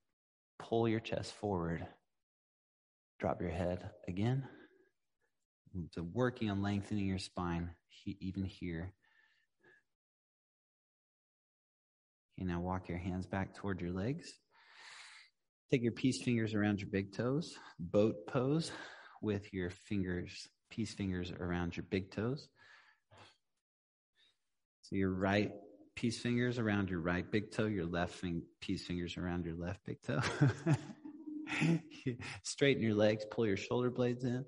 Pull 0.59 0.89
your 0.89 1.01
chest 1.01 1.33
forward. 1.35 1.87
Drop 3.19 3.41
your 3.41 3.51
head 3.51 3.91
again. 4.07 4.45
So, 5.93 6.07
working 6.13 6.51
on 6.51 6.63
lengthening 6.63 7.07
your 7.07 7.19
spine, 7.19 7.71
even 8.07 8.45
here. 8.45 8.93
Okay, 12.39 12.47
now 12.47 12.61
walk 12.61 12.89
your 12.89 12.99
hands 12.99 13.27
back 13.27 13.55
toward 13.55 13.81
your 13.81 13.93
legs. 13.93 14.33
Take 15.71 15.83
your 15.83 15.93
peace 15.93 16.23
fingers 16.23 16.55
around 16.55 16.81
your 16.81 16.91
big 16.91 17.13
toes. 17.13 17.55
Boat 17.79 18.27
pose 18.27 18.71
with 19.21 19.53
your 19.53 19.71
fingers 19.71 20.49
peace 20.71 20.95
fingers 20.95 21.33
around 21.33 21.77
your 21.77 21.85
big 21.91 22.11
toes. 22.11 22.49
So 24.83 24.97
your 24.97 25.11
right 25.11 25.53
peace 25.95 26.21
fingers 26.21 26.59
around 26.59 26.89
your 26.91 27.01
right 27.01 27.29
big 27.31 27.51
toe, 27.51 27.67
your 27.67 27.85
left 27.85 28.15
fing- 28.15 28.45
peace 28.61 28.87
fingers 28.87 29.17
around 29.17 29.45
your 29.45 29.57
left 29.57 29.81
big 29.85 30.01
toe. 30.01 30.21
Straighten 32.43 32.83
your 32.83 32.95
legs, 32.95 33.25
pull 33.31 33.47
your 33.47 33.57
shoulder 33.57 33.91
blades 33.91 34.25
in. 34.25 34.45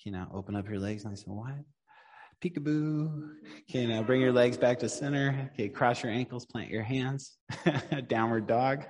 Okay, 0.00 0.10
now 0.10 0.28
open 0.34 0.54
up 0.54 0.68
your 0.68 0.78
legs 0.78 1.04
nice 1.04 1.24
and 1.24 1.34
wide. 1.34 1.64
Peekaboo. 2.44 3.30
Okay, 3.62 3.86
now 3.86 4.02
bring 4.02 4.20
your 4.20 4.32
legs 4.32 4.58
back 4.58 4.78
to 4.80 4.88
center. 4.88 5.50
Okay, 5.54 5.68
cross 5.68 6.02
your 6.02 6.12
ankles, 6.12 6.44
plant 6.44 6.70
your 6.70 6.82
hands. 6.82 7.38
Downward 8.08 8.46
dog 8.46 8.84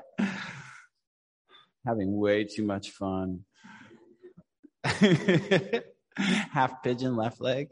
having 1.86 2.16
way 2.16 2.44
too 2.44 2.64
much 2.64 2.90
fun. 2.90 3.40
Half 6.16 6.82
pigeon, 6.82 7.16
left 7.16 7.40
leg. 7.40 7.68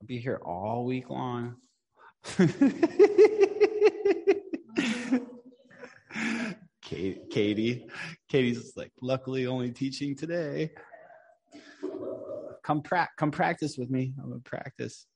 I'll 0.00 0.06
be 0.06 0.18
here 0.18 0.40
all 0.44 0.84
week 0.84 1.10
long. 1.10 1.56
Katie, 6.80 7.86
Katie's 8.28 8.72
like, 8.76 8.92
luckily 9.00 9.46
only 9.46 9.70
teaching 9.70 10.14
today. 10.14 10.70
Come, 12.62 12.82
pra- 12.82 13.10
come 13.18 13.30
practice 13.30 13.76
with 13.76 13.90
me. 13.90 14.14
I'm 14.18 14.28
gonna 14.28 14.40
practice. 14.40 15.06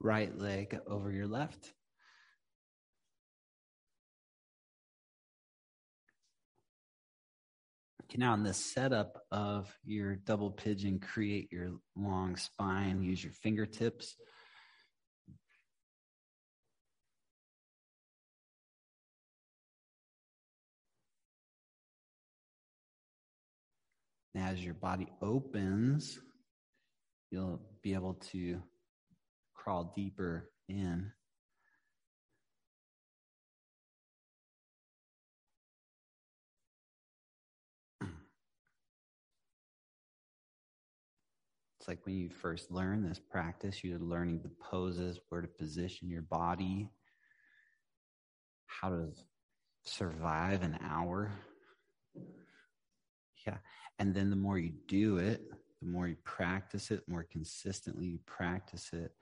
Right 0.00 0.36
leg 0.36 0.78
over 0.86 1.10
your 1.12 1.26
left. 1.26 1.72
Okay, 8.04 8.18
now 8.18 8.34
in 8.34 8.42
the 8.42 8.54
setup 8.54 9.22
of 9.30 9.72
your 9.84 10.16
double 10.16 10.50
pigeon, 10.50 10.98
create 10.98 11.52
your 11.52 11.70
long 11.94 12.34
spine, 12.34 13.04
use 13.04 13.22
your 13.22 13.32
fingertips. 13.34 14.16
As 24.34 24.64
your 24.64 24.74
body 24.74 25.06
opens, 25.22 26.18
you'll 27.30 27.60
be 27.82 27.94
able 27.94 28.14
to 28.32 28.60
crawl 29.62 29.92
deeper 29.94 30.50
in. 30.68 31.12
It's 41.78 41.88
like 41.88 42.04
when 42.04 42.16
you 42.16 42.28
first 42.30 42.70
learn 42.70 43.06
this 43.06 43.18
practice, 43.18 43.82
you're 43.82 43.98
learning 43.98 44.40
the 44.42 44.50
poses, 44.62 45.18
where 45.28 45.40
to 45.40 45.48
position 45.48 46.08
your 46.08 46.22
body, 46.22 46.90
how 48.66 48.90
to 48.90 49.08
survive 49.84 50.62
an 50.62 50.78
hour. 50.82 51.32
Yeah. 53.46 53.56
And 53.98 54.14
then 54.14 54.30
the 54.30 54.36
more 54.36 54.58
you 54.58 54.72
do 54.88 55.18
it, 55.18 55.42
the 55.80 55.88
more 55.88 56.06
you 56.06 56.16
practice 56.24 56.90
it, 56.90 57.04
the 57.06 57.12
more 57.12 57.26
consistently 57.30 58.06
you 58.06 58.18
practice 58.26 58.90
it, 58.92 59.12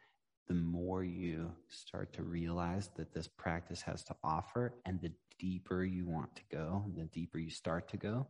the 0.49 0.55
more 0.55 1.05
you 1.05 1.53
start 1.69 2.13
to 2.15 2.23
realize 2.23 2.89
that 2.97 3.13
this 3.13 3.29
practice 3.29 3.83
has 3.83 4.03
to 4.05 4.17
offer. 4.25 4.75
And 4.87 5.01
the 5.01 5.13
deeper 5.39 5.85
you 5.85 6.07
want 6.07 6.35
to 6.37 6.43
go, 6.51 6.85
the 6.97 7.05
deeper 7.05 7.39
you 7.39 7.51
start 7.51 7.89
to 7.91 7.97
go 7.97 8.27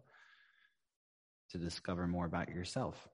to 1.50 1.58
discover 1.58 2.06
more 2.06 2.26
about 2.26 2.48
yourself. 2.48 3.08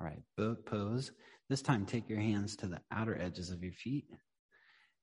All 0.00 0.06
right, 0.06 0.22
boat 0.36 0.64
pose. 0.64 1.12
This 1.50 1.60
time, 1.60 1.84
take 1.84 2.08
your 2.08 2.20
hands 2.20 2.56
to 2.56 2.66
the 2.66 2.80
outer 2.90 3.20
edges 3.20 3.50
of 3.50 3.62
your 3.62 3.72
feet 3.72 4.06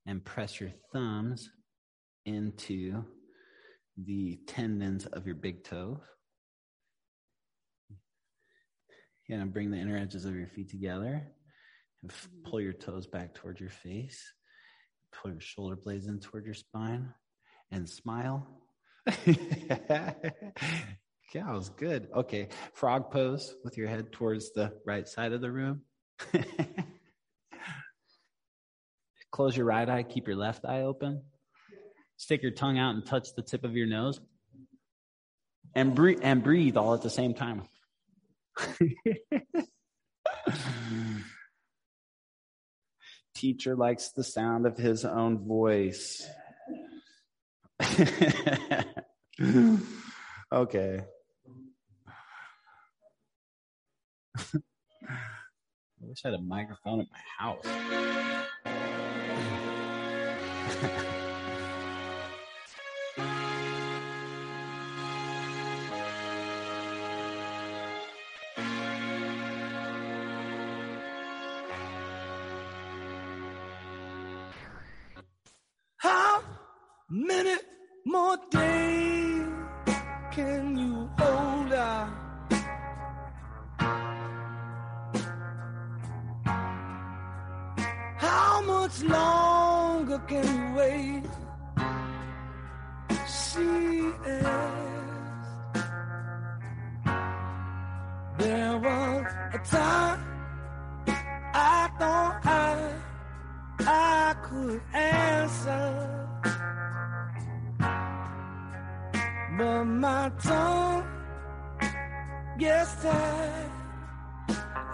and 0.08 0.26
press 0.26 0.60
your 0.60 0.72
thumbs 0.92 1.52
into 2.26 3.04
the 3.98 4.40
tendons 4.48 5.06
of 5.06 5.28
your 5.28 5.36
big 5.36 5.64
toe. 5.64 6.02
You're 9.28 9.38
going 9.38 9.48
to 9.48 9.54
bring 9.54 9.70
the 9.70 9.78
inner 9.78 9.98
edges 9.98 10.26
of 10.26 10.36
your 10.36 10.48
feet 10.48 10.70
together 10.70 11.28
and 12.02 12.12
f- 12.12 12.30
pull 12.46 12.60
your 12.60 12.74
toes 12.74 13.06
back 13.06 13.36
towards 13.36 13.60
your 13.60 13.70
face. 13.70 14.24
Pull 15.12 15.32
your 15.32 15.42
shoulder 15.42 15.76
blades 15.76 16.08
in 16.08 16.20
toward 16.20 16.46
your 16.46 16.56
spine 16.56 17.14
and 17.72 17.88
smile. 17.88 18.48
Yeah, 21.34 21.52
it 21.52 21.56
was 21.56 21.70
good. 21.70 22.08
Okay, 22.16 22.48
frog 22.74 23.12
pose 23.12 23.54
with 23.64 23.78
your 23.78 23.88
head 23.88 24.12
towards 24.14 24.54
the 24.54 24.74
right 24.86 25.08
side 25.08 25.34
of 25.34 25.42
the 25.42 25.52
room. 25.52 25.82
Close 29.32 29.58
your 29.58 29.66
right 29.66 29.90
eye, 29.90 30.04
keep 30.04 30.26
your 30.28 30.38
left 30.38 30.64
eye 30.66 30.84
open. 30.84 31.22
Stick 32.16 32.42
your 32.42 32.52
tongue 32.52 32.80
out 32.80 32.96
and 32.96 33.06
touch 33.06 33.36
the 33.36 33.42
tip 33.42 33.66
of 33.66 33.76
your 33.76 33.88
nose. 33.88 34.22
And 35.76 35.94
breathe 35.94 36.20
and 36.24 36.42
breathe 36.42 36.78
all 36.78 36.94
at 36.94 37.02
the 37.02 37.10
same 37.10 37.34
time. 37.34 37.64
Teacher 43.36 43.76
likes 43.76 44.14
the 44.14 44.24
sound 44.24 44.66
of 44.66 44.78
his 44.78 45.04
own 45.06 45.46
voice. 45.46 46.26
okay. 50.52 51.02
Wish 56.08 56.22
I 56.24 56.30
had 56.30 56.40
a 56.40 56.44
microphone 56.44 57.02
at 57.02 57.08
my 57.12 57.20
house. 57.38 57.66
much 88.88 89.04
longer 89.04 90.20
can 90.20 90.46
you 90.48 90.76
wait? 90.78 91.24
She 93.28 93.68
asked. 94.26 94.86
There 98.38 98.78
was 98.78 99.26
a 99.54 99.60
time 99.70 100.20
I 101.54 101.90
thought 102.00 102.46
I 102.46 102.94
I 103.80 104.36
could 104.46 104.82
answer, 104.94 106.20
but 109.58 109.84
my 109.84 110.32
tongue 110.42 111.04
gets 112.58 113.04
tired 113.04 113.72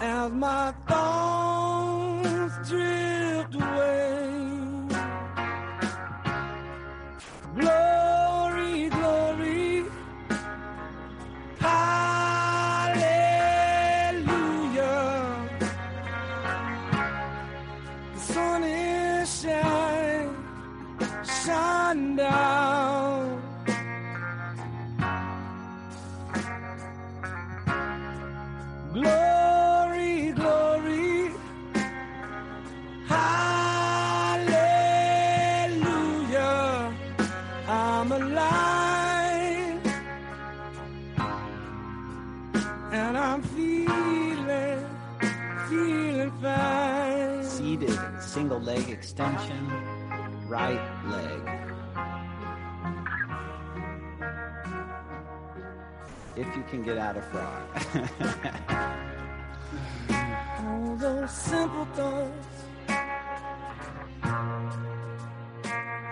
as 0.01 0.31
my 0.31 0.73
thoughts 0.87 2.69
drift 2.69 3.22
away. 3.55 4.22
Extension, 49.13 49.71
right 50.47 50.81
leg. 51.05 51.41
If 56.35 56.47
you 56.55 56.63
can 56.63 56.81
get 56.81 56.97
out 56.97 57.17
of 57.17 57.25
frog. 57.25 57.61
All 60.65 60.95
those 60.95 61.31
simple 61.31 61.85
thoughts, 61.93 62.65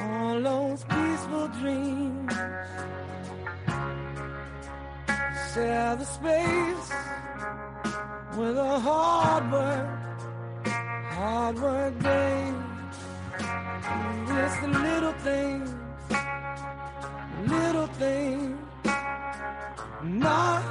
all 0.01 0.41
those 0.41 0.83
peaceful 0.83 1.47
dreams, 1.59 2.33
share 5.53 5.95
the 5.95 6.05
space 6.05 6.91
with 8.37 8.57
a 8.57 8.79
hard 8.79 9.51
work, 9.51 9.89
hard 11.13 11.59
work 11.61 11.99
day. 12.03 12.60
It's 14.33 14.57
the 14.61 14.67
little 14.67 15.11
things, 15.27 15.73
little 17.47 17.87
things, 17.87 18.57
not 20.03 20.63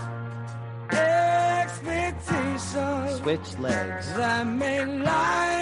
expectations. 0.92 3.20
Switch 3.20 3.58
legs. 3.58 4.14
that 4.14 4.46
make 4.46 4.86
life 5.04 5.59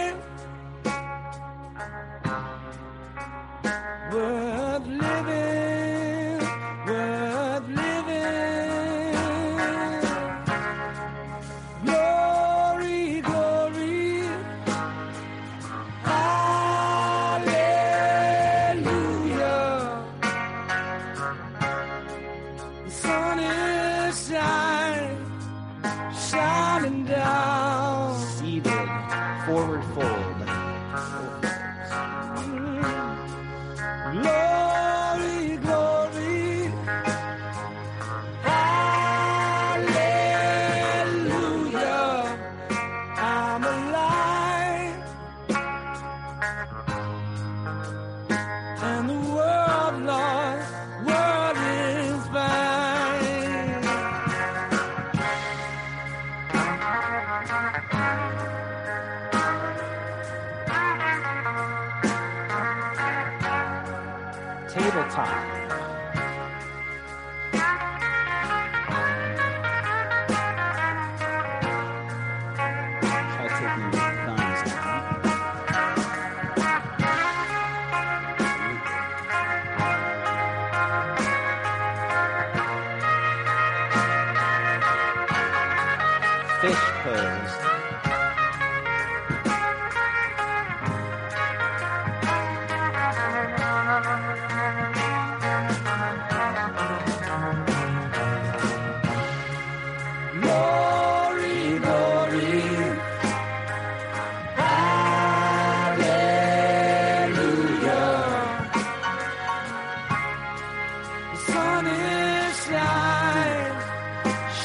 sun 111.52 111.86
is 111.86 112.56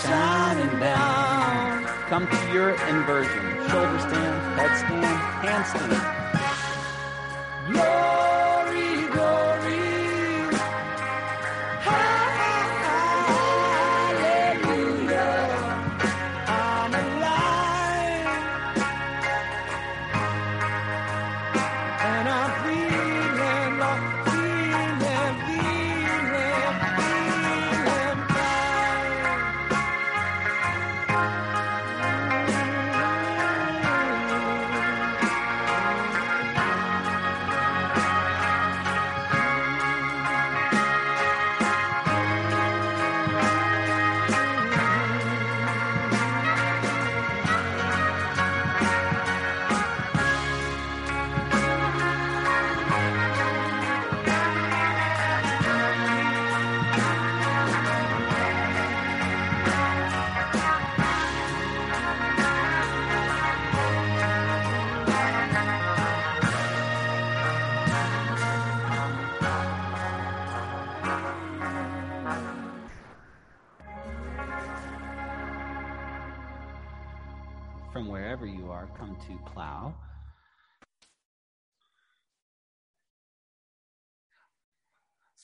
shining, 0.02 0.80
down. 0.80 1.86
Come 2.10 2.28
to 2.28 2.54
your 2.54 2.72
inversion. 2.92 3.44
Shoulder 3.70 4.00
stand, 4.00 4.60
head 4.60 4.78
stand, 4.78 5.20
handstand. 5.44 6.13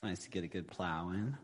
Nice 0.10 0.24
to 0.24 0.30
get 0.32 0.44
a 0.44 0.48
good 0.48 0.68
plow 0.68 1.12
in. 1.12 1.38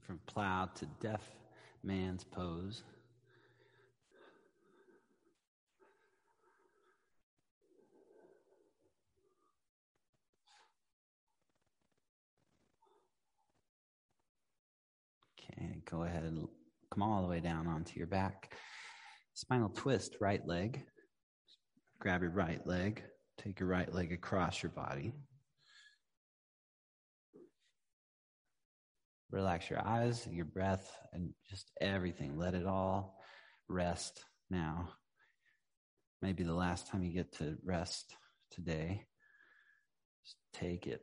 From 0.00 0.18
plow 0.26 0.68
to 0.74 0.86
deaf 1.00 1.20
man's 1.84 2.24
pose. 2.24 2.82
Okay, 15.38 15.78
go 15.88 16.02
ahead 16.02 16.24
and 16.24 16.48
come 16.96 17.08
all 17.08 17.22
the 17.22 17.28
way 17.28 17.40
down 17.40 17.66
onto 17.66 17.98
your 17.98 18.06
back. 18.06 18.52
Spinal 19.34 19.68
twist, 19.68 20.16
right 20.20 20.46
leg. 20.46 20.82
Grab 22.00 22.22
your 22.22 22.30
right 22.30 22.64
leg. 22.66 23.02
Take 23.38 23.60
your 23.60 23.68
right 23.68 23.92
leg 23.92 24.12
across 24.12 24.62
your 24.62 24.72
body. 24.72 25.12
Relax 29.30 29.68
your 29.68 29.86
eyes, 29.86 30.26
your 30.30 30.44
breath, 30.46 30.90
and 31.12 31.30
just 31.50 31.70
everything. 31.80 32.38
Let 32.38 32.54
it 32.54 32.66
all 32.66 33.18
rest 33.68 34.24
now. 34.48 34.88
Maybe 36.22 36.44
the 36.44 36.54
last 36.54 36.86
time 36.86 37.02
you 37.02 37.12
get 37.12 37.32
to 37.38 37.56
rest 37.62 38.16
today. 38.50 39.04
Just 40.24 40.36
take 40.54 40.86
it. 40.86 41.02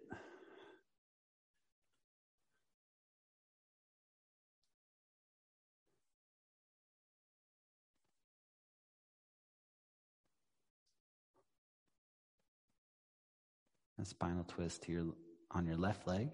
A 14.03 14.05
spinal 14.05 14.43
twist 14.43 14.83
to 14.83 14.91
your 14.91 15.05
on 15.51 15.65
your 15.65 15.77
left 15.77 16.05
leg. 16.07 16.27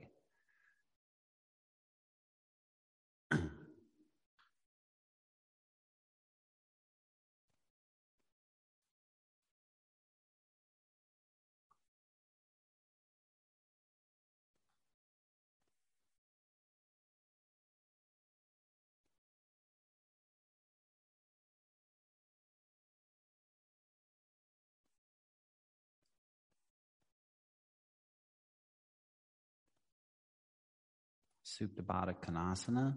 Supta 31.60 31.82
Baddha 31.82 32.16
Konasana. 32.16 32.95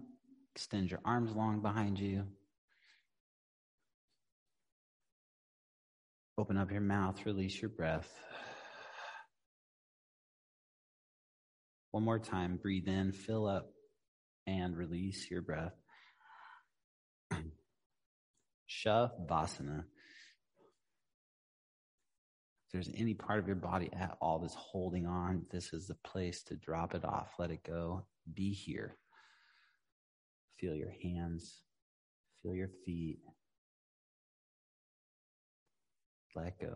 Extend 0.55 0.89
your 0.89 1.01
arms 1.03 1.35
long 1.35 1.61
behind 1.61 1.99
you. 1.99 2.23
Open 6.37 6.57
up 6.57 6.71
your 6.71 6.81
mouth, 6.81 7.25
release 7.25 7.61
your 7.61 7.69
breath. 7.69 8.09
One 11.91 12.03
more 12.03 12.19
time, 12.19 12.57
breathe 12.61 12.87
in, 12.87 13.11
fill 13.11 13.47
up, 13.47 13.69
and 14.47 14.75
release 14.75 15.29
your 15.29 15.41
breath. 15.41 15.73
Shavasana. 18.69 19.83
If 22.65 22.71
there's 22.71 22.89
any 22.95 23.13
part 23.13 23.39
of 23.39 23.47
your 23.47 23.57
body 23.57 23.89
at 23.93 24.17
all 24.21 24.39
that's 24.39 24.55
holding 24.55 25.05
on, 25.05 25.45
this 25.51 25.73
is 25.73 25.87
the 25.87 25.97
place 26.03 26.41
to 26.43 26.55
drop 26.55 26.95
it 26.95 27.05
off, 27.05 27.29
let 27.37 27.51
it 27.51 27.63
go, 27.63 28.05
be 28.31 28.51
here. 28.53 28.97
Feel 30.59 30.75
your 30.75 30.93
hands, 31.01 31.61
feel 32.41 32.55
your 32.55 32.69
feet. 32.85 33.19
Let 36.35 36.59
go. 36.59 36.73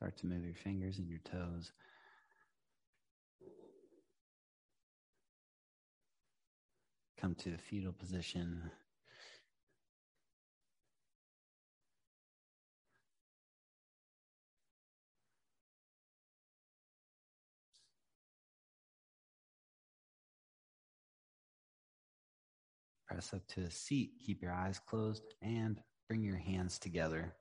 Start 0.00 0.16
to 0.16 0.26
move 0.26 0.46
your 0.46 0.54
fingers 0.54 0.96
and 0.96 1.06
your 1.10 1.18
toes. 1.30 1.72
Come 7.20 7.34
to 7.34 7.52
a 7.52 7.58
fetal 7.58 7.92
position. 7.92 8.62
Press 23.06 23.34
up 23.34 23.46
to 23.48 23.64
a 23.64 23.70
seat. 23.70 24.12
Keep 24.24 24.40
your 24.40 24.52
eyes 24.52 24.80
closed 24.88 25.24
and 25.42 25.78
bring 26.08 26.22
your 26.22 26.38
hands 26.38 26.78
together. 26.78 27.34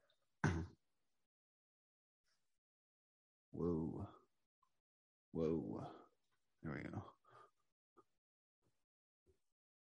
Whoa. 3.60 4.08
Whoa. 5.34 5.84
There 6.64 6.74
we 6.74 6.90
go. 6.90 7.04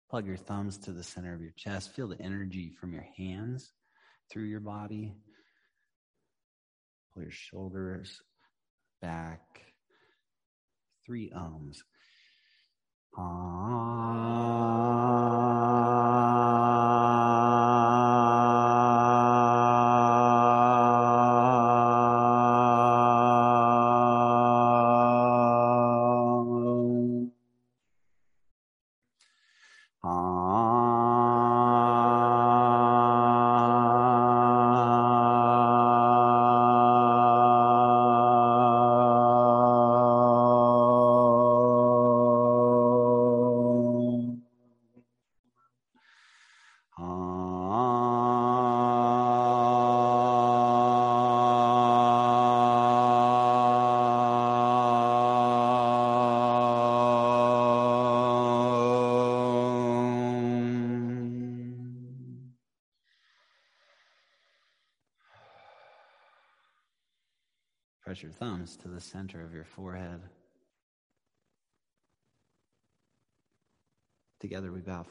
Plug 0.10 0.26
your 0.26 0.38
thumbs 0.38 0.80
to 0.80 0.92
the 0.92 1.04
center 1.04 1.36
of 1.36 1.42
your 1.42 1.54
chest. 1.56 1.94
Feel 1.94 2.08
the 2.08 2.20
energy 2.20 2.72
from 2.82 2.94
your 2.94 3.06
hands 3.18 3.72
through 4.32 4.46
your 4.46 4.62
body. 4.62 5.14
Pull 7.14 7.22
your 7.22 7.32
shoulders 7.32 8.20
back. 9.00 9.42
Three 11.06 11.30
oms. 11.30 11.78
Press 13.14 13.26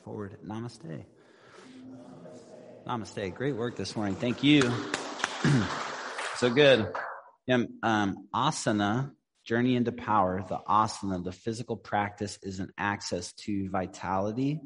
forward. 0.07 0.39
Namaste. 0.47 1.05
Namaste. 2.87 3.35
Great 3.35 3.57
work 3.57 3.75
this 3.75 3.97
morning. 3.97 4.15
Thank 4.15 4.45
you. 4.45 4.63
so 6.37 6.49
good. 6.49 6.87
Um, 7.51 8.29
asana, 8.33 9.11
journey 9.45 9.75
into 9.75 9.91
power, 9.91 10.45
the 10.49 10.61
asana, 10.69 11.25
the 11.25 11.33
physical 11.33 11.77
practice 11.77 12.39
is 12.45 12.61
an 12.61 12.71
access 12.79 13.33
to 13.33 13.69
vitality, 13.69 14.61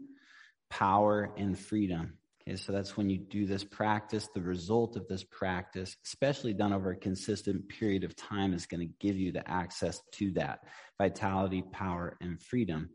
power, 0.69 1.33
and 1.39 1.59
freedom. 1.59 2.19
Okay, 2.47 2.57
so 2.57 2.73
that's 2.73 2.99
when 2.99 3.09
you 3.09 3.17
do 3.17 3.47
this 3.47 3.65
practice. 3.65 4.29
The 4.35 4.43
result 4.43 4.95
of 4.97 5.09
this 5.09 5.25
practice, 5.25 5.97
especially 6.05 6.53
done 6.53 6.75
over 6.75 6.91
a 6.91 6.97
consistent 6.97 7.67
period 7.71 8.05
of 8.05 8.15
time, 8.15 8.53
is 8.53 8.67
going 8.67 8.87
to 8.87 8.95
give 9.01 9.17
you 9.17 9.33
the 9.33 9.51
access 9.51 10.03
to 10.17 10.33
that 10.33 10.61
vitality, 10.99 11.63
power, 11.73 12.19
and 12.21 12.43
freedom. 12.43 12.91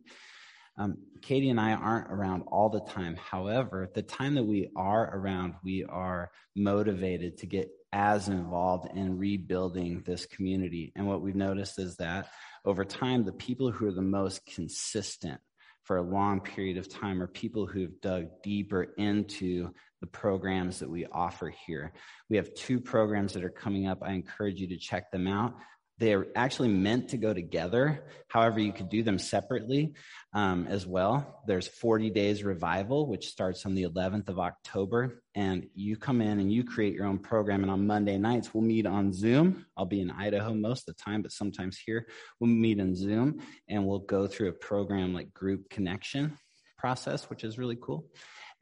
Um, 0.77 0.97
Katie 1.21 1.49
and 1.49 1.59
I 1.59 1.73
aren't 1.73 2.11
around 2.11 2.43
all 2.47 2.69
the 2.69 2.81
time. 2.81 3.15
However, 3.15 3.89
the 3.93 4.01
time 4.01 4.35
that 4.35 4.43
we 4.43 4.69
are 4.75 5.09
around, 5.15 5.55
we 5.63 5.85
are 5.85 6.31
motivated 6.55 7.37
to 7.39 7.45
get 7.45 7.69
as 7.93 8.27
involved 8.27 8.89
in 8.93 9.17
rebuilding 9.17 10.03
this 10.05 10.25
community. 10.25 10.91
And 10.95 11.07
what 11.07 11.21
we've 11.21 11.35
noticed 11.35 11.79
is 11.79 11.95
that 11.97 12.27
over 12.65 12.83
time, 12.83 13.23
the 13.23 13.31
people 13.31 13.71
who 13.71 13.87
are 13.87 13.93
the 13.93 14.01
most 14.01 14.45
consistent 14.45 15.39
for 15.83 15.97
a 15.97 16.01
long 16.01 16.41
period 16.41 16.77
of 16.77 16.89
time 16.89 17.21
are 17.21 17.27
people 17.27 17.65
who've 17.65 18.01
dug 18.01 18.25
deeper 18.43 18.83
into 18.97 19.71
the 20.01 20.07
programs 20.07 20.79
that 20.79 20.89
we 20.89 21.05
offer 21.05 21.53
here. 21.65 21.93
We 22.29 22.37
have 22.37 22.53
two 22.53 22.81
programs 22.81 23.33
that 23.33 23.43
are 23.43 23.49
coming 23.49 23.87
up. 23.87 23.99
I 24.01 24.11
encourage 24.11 24.59
you 24.59 24.67
to 24.69 24.77
check 24.77 25.09
them 25.11 25.27
out. 25.27 25.55
They're 25.97 26.27
actually 26.35 26.67
meant 26.67 27.09
to 27.09 27.17
go 27.17 27.33
together. 27.33 28.03
However, 28.27 28.59
you 28.59 28.73
could 28.73 28.89
do 28.89 29.01
them 29.01 29.17
separately 29.17 29.93
um, 30.33 30.67
as 30.67 30.85
well. 30.85 31.41
There's 31.47 31.67
40 31.67 32.09
Days 32.09 32.43
Revival, 32.43 33.07
which 33.07 33.27
starts 33.27 33.65
on 33.65 33.75
the 33.75 33.83
11th 33.83 34.27
of 34.27 34.37
October. 34.37 35.21
And 35.35 35.67
you 35.73 35.95
come 35.95 36.21
in 36.21 36.39
and 36.39 36.51
you 36.51 36.65
create 36.65 36.93
your 36.93 37.05
own 37.05 37.19
program. 37.19 37.63
And 37.63 37.71
on 37.71 37.87
Monday 37.87 38.17
nights, 38.17 38.53
we'll 38.53 38.63
meet 38.63 38.85
on 38.85 39.13
Zoom. 39.13 39.65
I'll 39.77 39.85
be 39.85 40.01
in 40.01 40.11
Idaho 40.11 40.53
most 40.53 40.89
of 40.89 40.95
the 40.95 41.01
time, 41.01 41.21
but 41.21 41.31
sometimes 41.31 41.77
here 41.77 42.07
we'll 42.39 42.49
meet 42.49 42.79
in 42.79 42.93
Zoom 42.93 43.39
and 43.69 43.87
we'll 43.87 43.99
go 43.99 44.27
through 44.27 44.49
a 44.49 44.53
program 44.53 45.13
like 45.13 45.33
group 45.33 45.69
connection 45.69 46.37
process, 46.77 47.29
which 47.29 47.45
is 47.45 47.57
really 47.57 47.77
cool. 47.81 48.05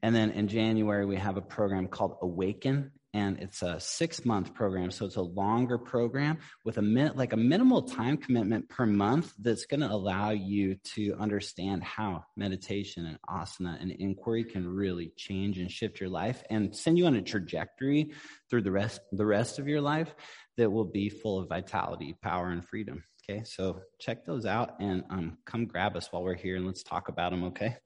And 0.04 0.14
then 0.14 0.32
in 0.32 0.48
January, 0.48 1.06
we 1.06 1.16
have 1.16 1.38
a 1.38 1.42
program 1.42 1.88
called 1.88 2.18
Awaken 2.22 2.92
and 3.14 3.40
it's 3.40 3.62
a 3.62 3.80
six 3.80 4.26
month 4.26 4.54
program 4.54 4.92
so 4.92 5.06
it's 5.06 5.16
a 5.16 5.22
longer 5.22 5.78
program 5.78 6.38
with 6.66 6.78
a 6.78 6.82
minute 6.82 7.16
like 7.16 7.34
a 7.34 7.38
minimal 7.38 7.84
time 7.84 8.18
commitment 8.18 8.68
per 8.70 8.86
month 8.86 9.34
that's 9.40 9.66
going 9.66 9.80
to 9.80 9.92
allow 9.92 10.32
you 10.32 10.76
to 10.84 11.16
understand 11.20 11.84
how 11.84 12.24
meditation 12.36 13.06
and 13.06 13.20
asana 13.30 13.80
and 13.82 13.92
inquiry 13.92 14.44
can 14.44 14.68
really 14.68 15.12
change 15.16 15.60
and 15.60 15.72
shift 15.72 16.00
your 16.00 16.10
life 16.10 16.44
and 16.50 16.76
send 16.76 16.98
you 16.98 17.06
on 17.06 17.16
a 17.16 17.22
trajectory 17.22 18.12
through 18.50 18.62
the 18.62 18.72
rest 18.72 19.00
the 19.12 19.26
rest 19.26 19.60
of 19.60 19.68
your 19.68 19.82
life 19.82 20.14
that 20.58 20.72
will 20.72 20.86
be 20.86 21.10
full 21.10 21.40
of 21.40 21.50
vitality 21.50 22.16
power 22.22 22.50
and 22.50 22.66
freedom 22.66 23.04
okay? 23.30 23.44
So 23.46 23.82
check 24.00 24.26
those 24.26 24.46
out 24.46 24.80
and 24.80 25.04
um, 25.10 25.38
come 25.46 25.66
grab 25.66 25.96
us 25.96 26.12
while 26.12 26.24
we're 26.24 26.36
here 26.36 26.56
and 26.56 26.66
let's 26.66 26.84
talk 26.84 27.08
about 27.08 27.32
them 27.32 27.46
okay? 27.46 27.78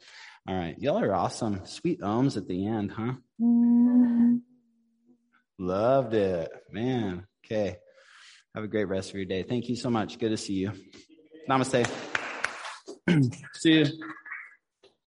All 0.47 0.55
right. 0.55 0.77
Y'all 0.79 0.99
are 0.99 1.13
awesome. 1.13 1.65
Sweet 1.65 2.01
oms 2.01 2.37
at 2.37 2.47
the 2.47 2.65
end 2.67 2.91
huh? 2.91 3.13
Mm-hmm. 3.41 4.37
Loved 5.59 6.13
it. 6.13 6.49
Man. 6.71 7.25
Okay. 7.45 7.77
Have 8.53 8.63
a 8.63 8.67
great 8.67 8.85
rest 8.85 9.09
of 9.09 9.15
your 9.15 9.25
day. 9.25 9.43
Thank 9.43 9.69
you 9.69 9.75
so 9.75 9.89
much. 9.89 10.19
Good 10.19 10.29
to 10.29 10.37
see 10.37 10.53
you. 10.53 10.71
Namaste. 11.49 11.89
see 13.55 13.73
you. 13.73 13.85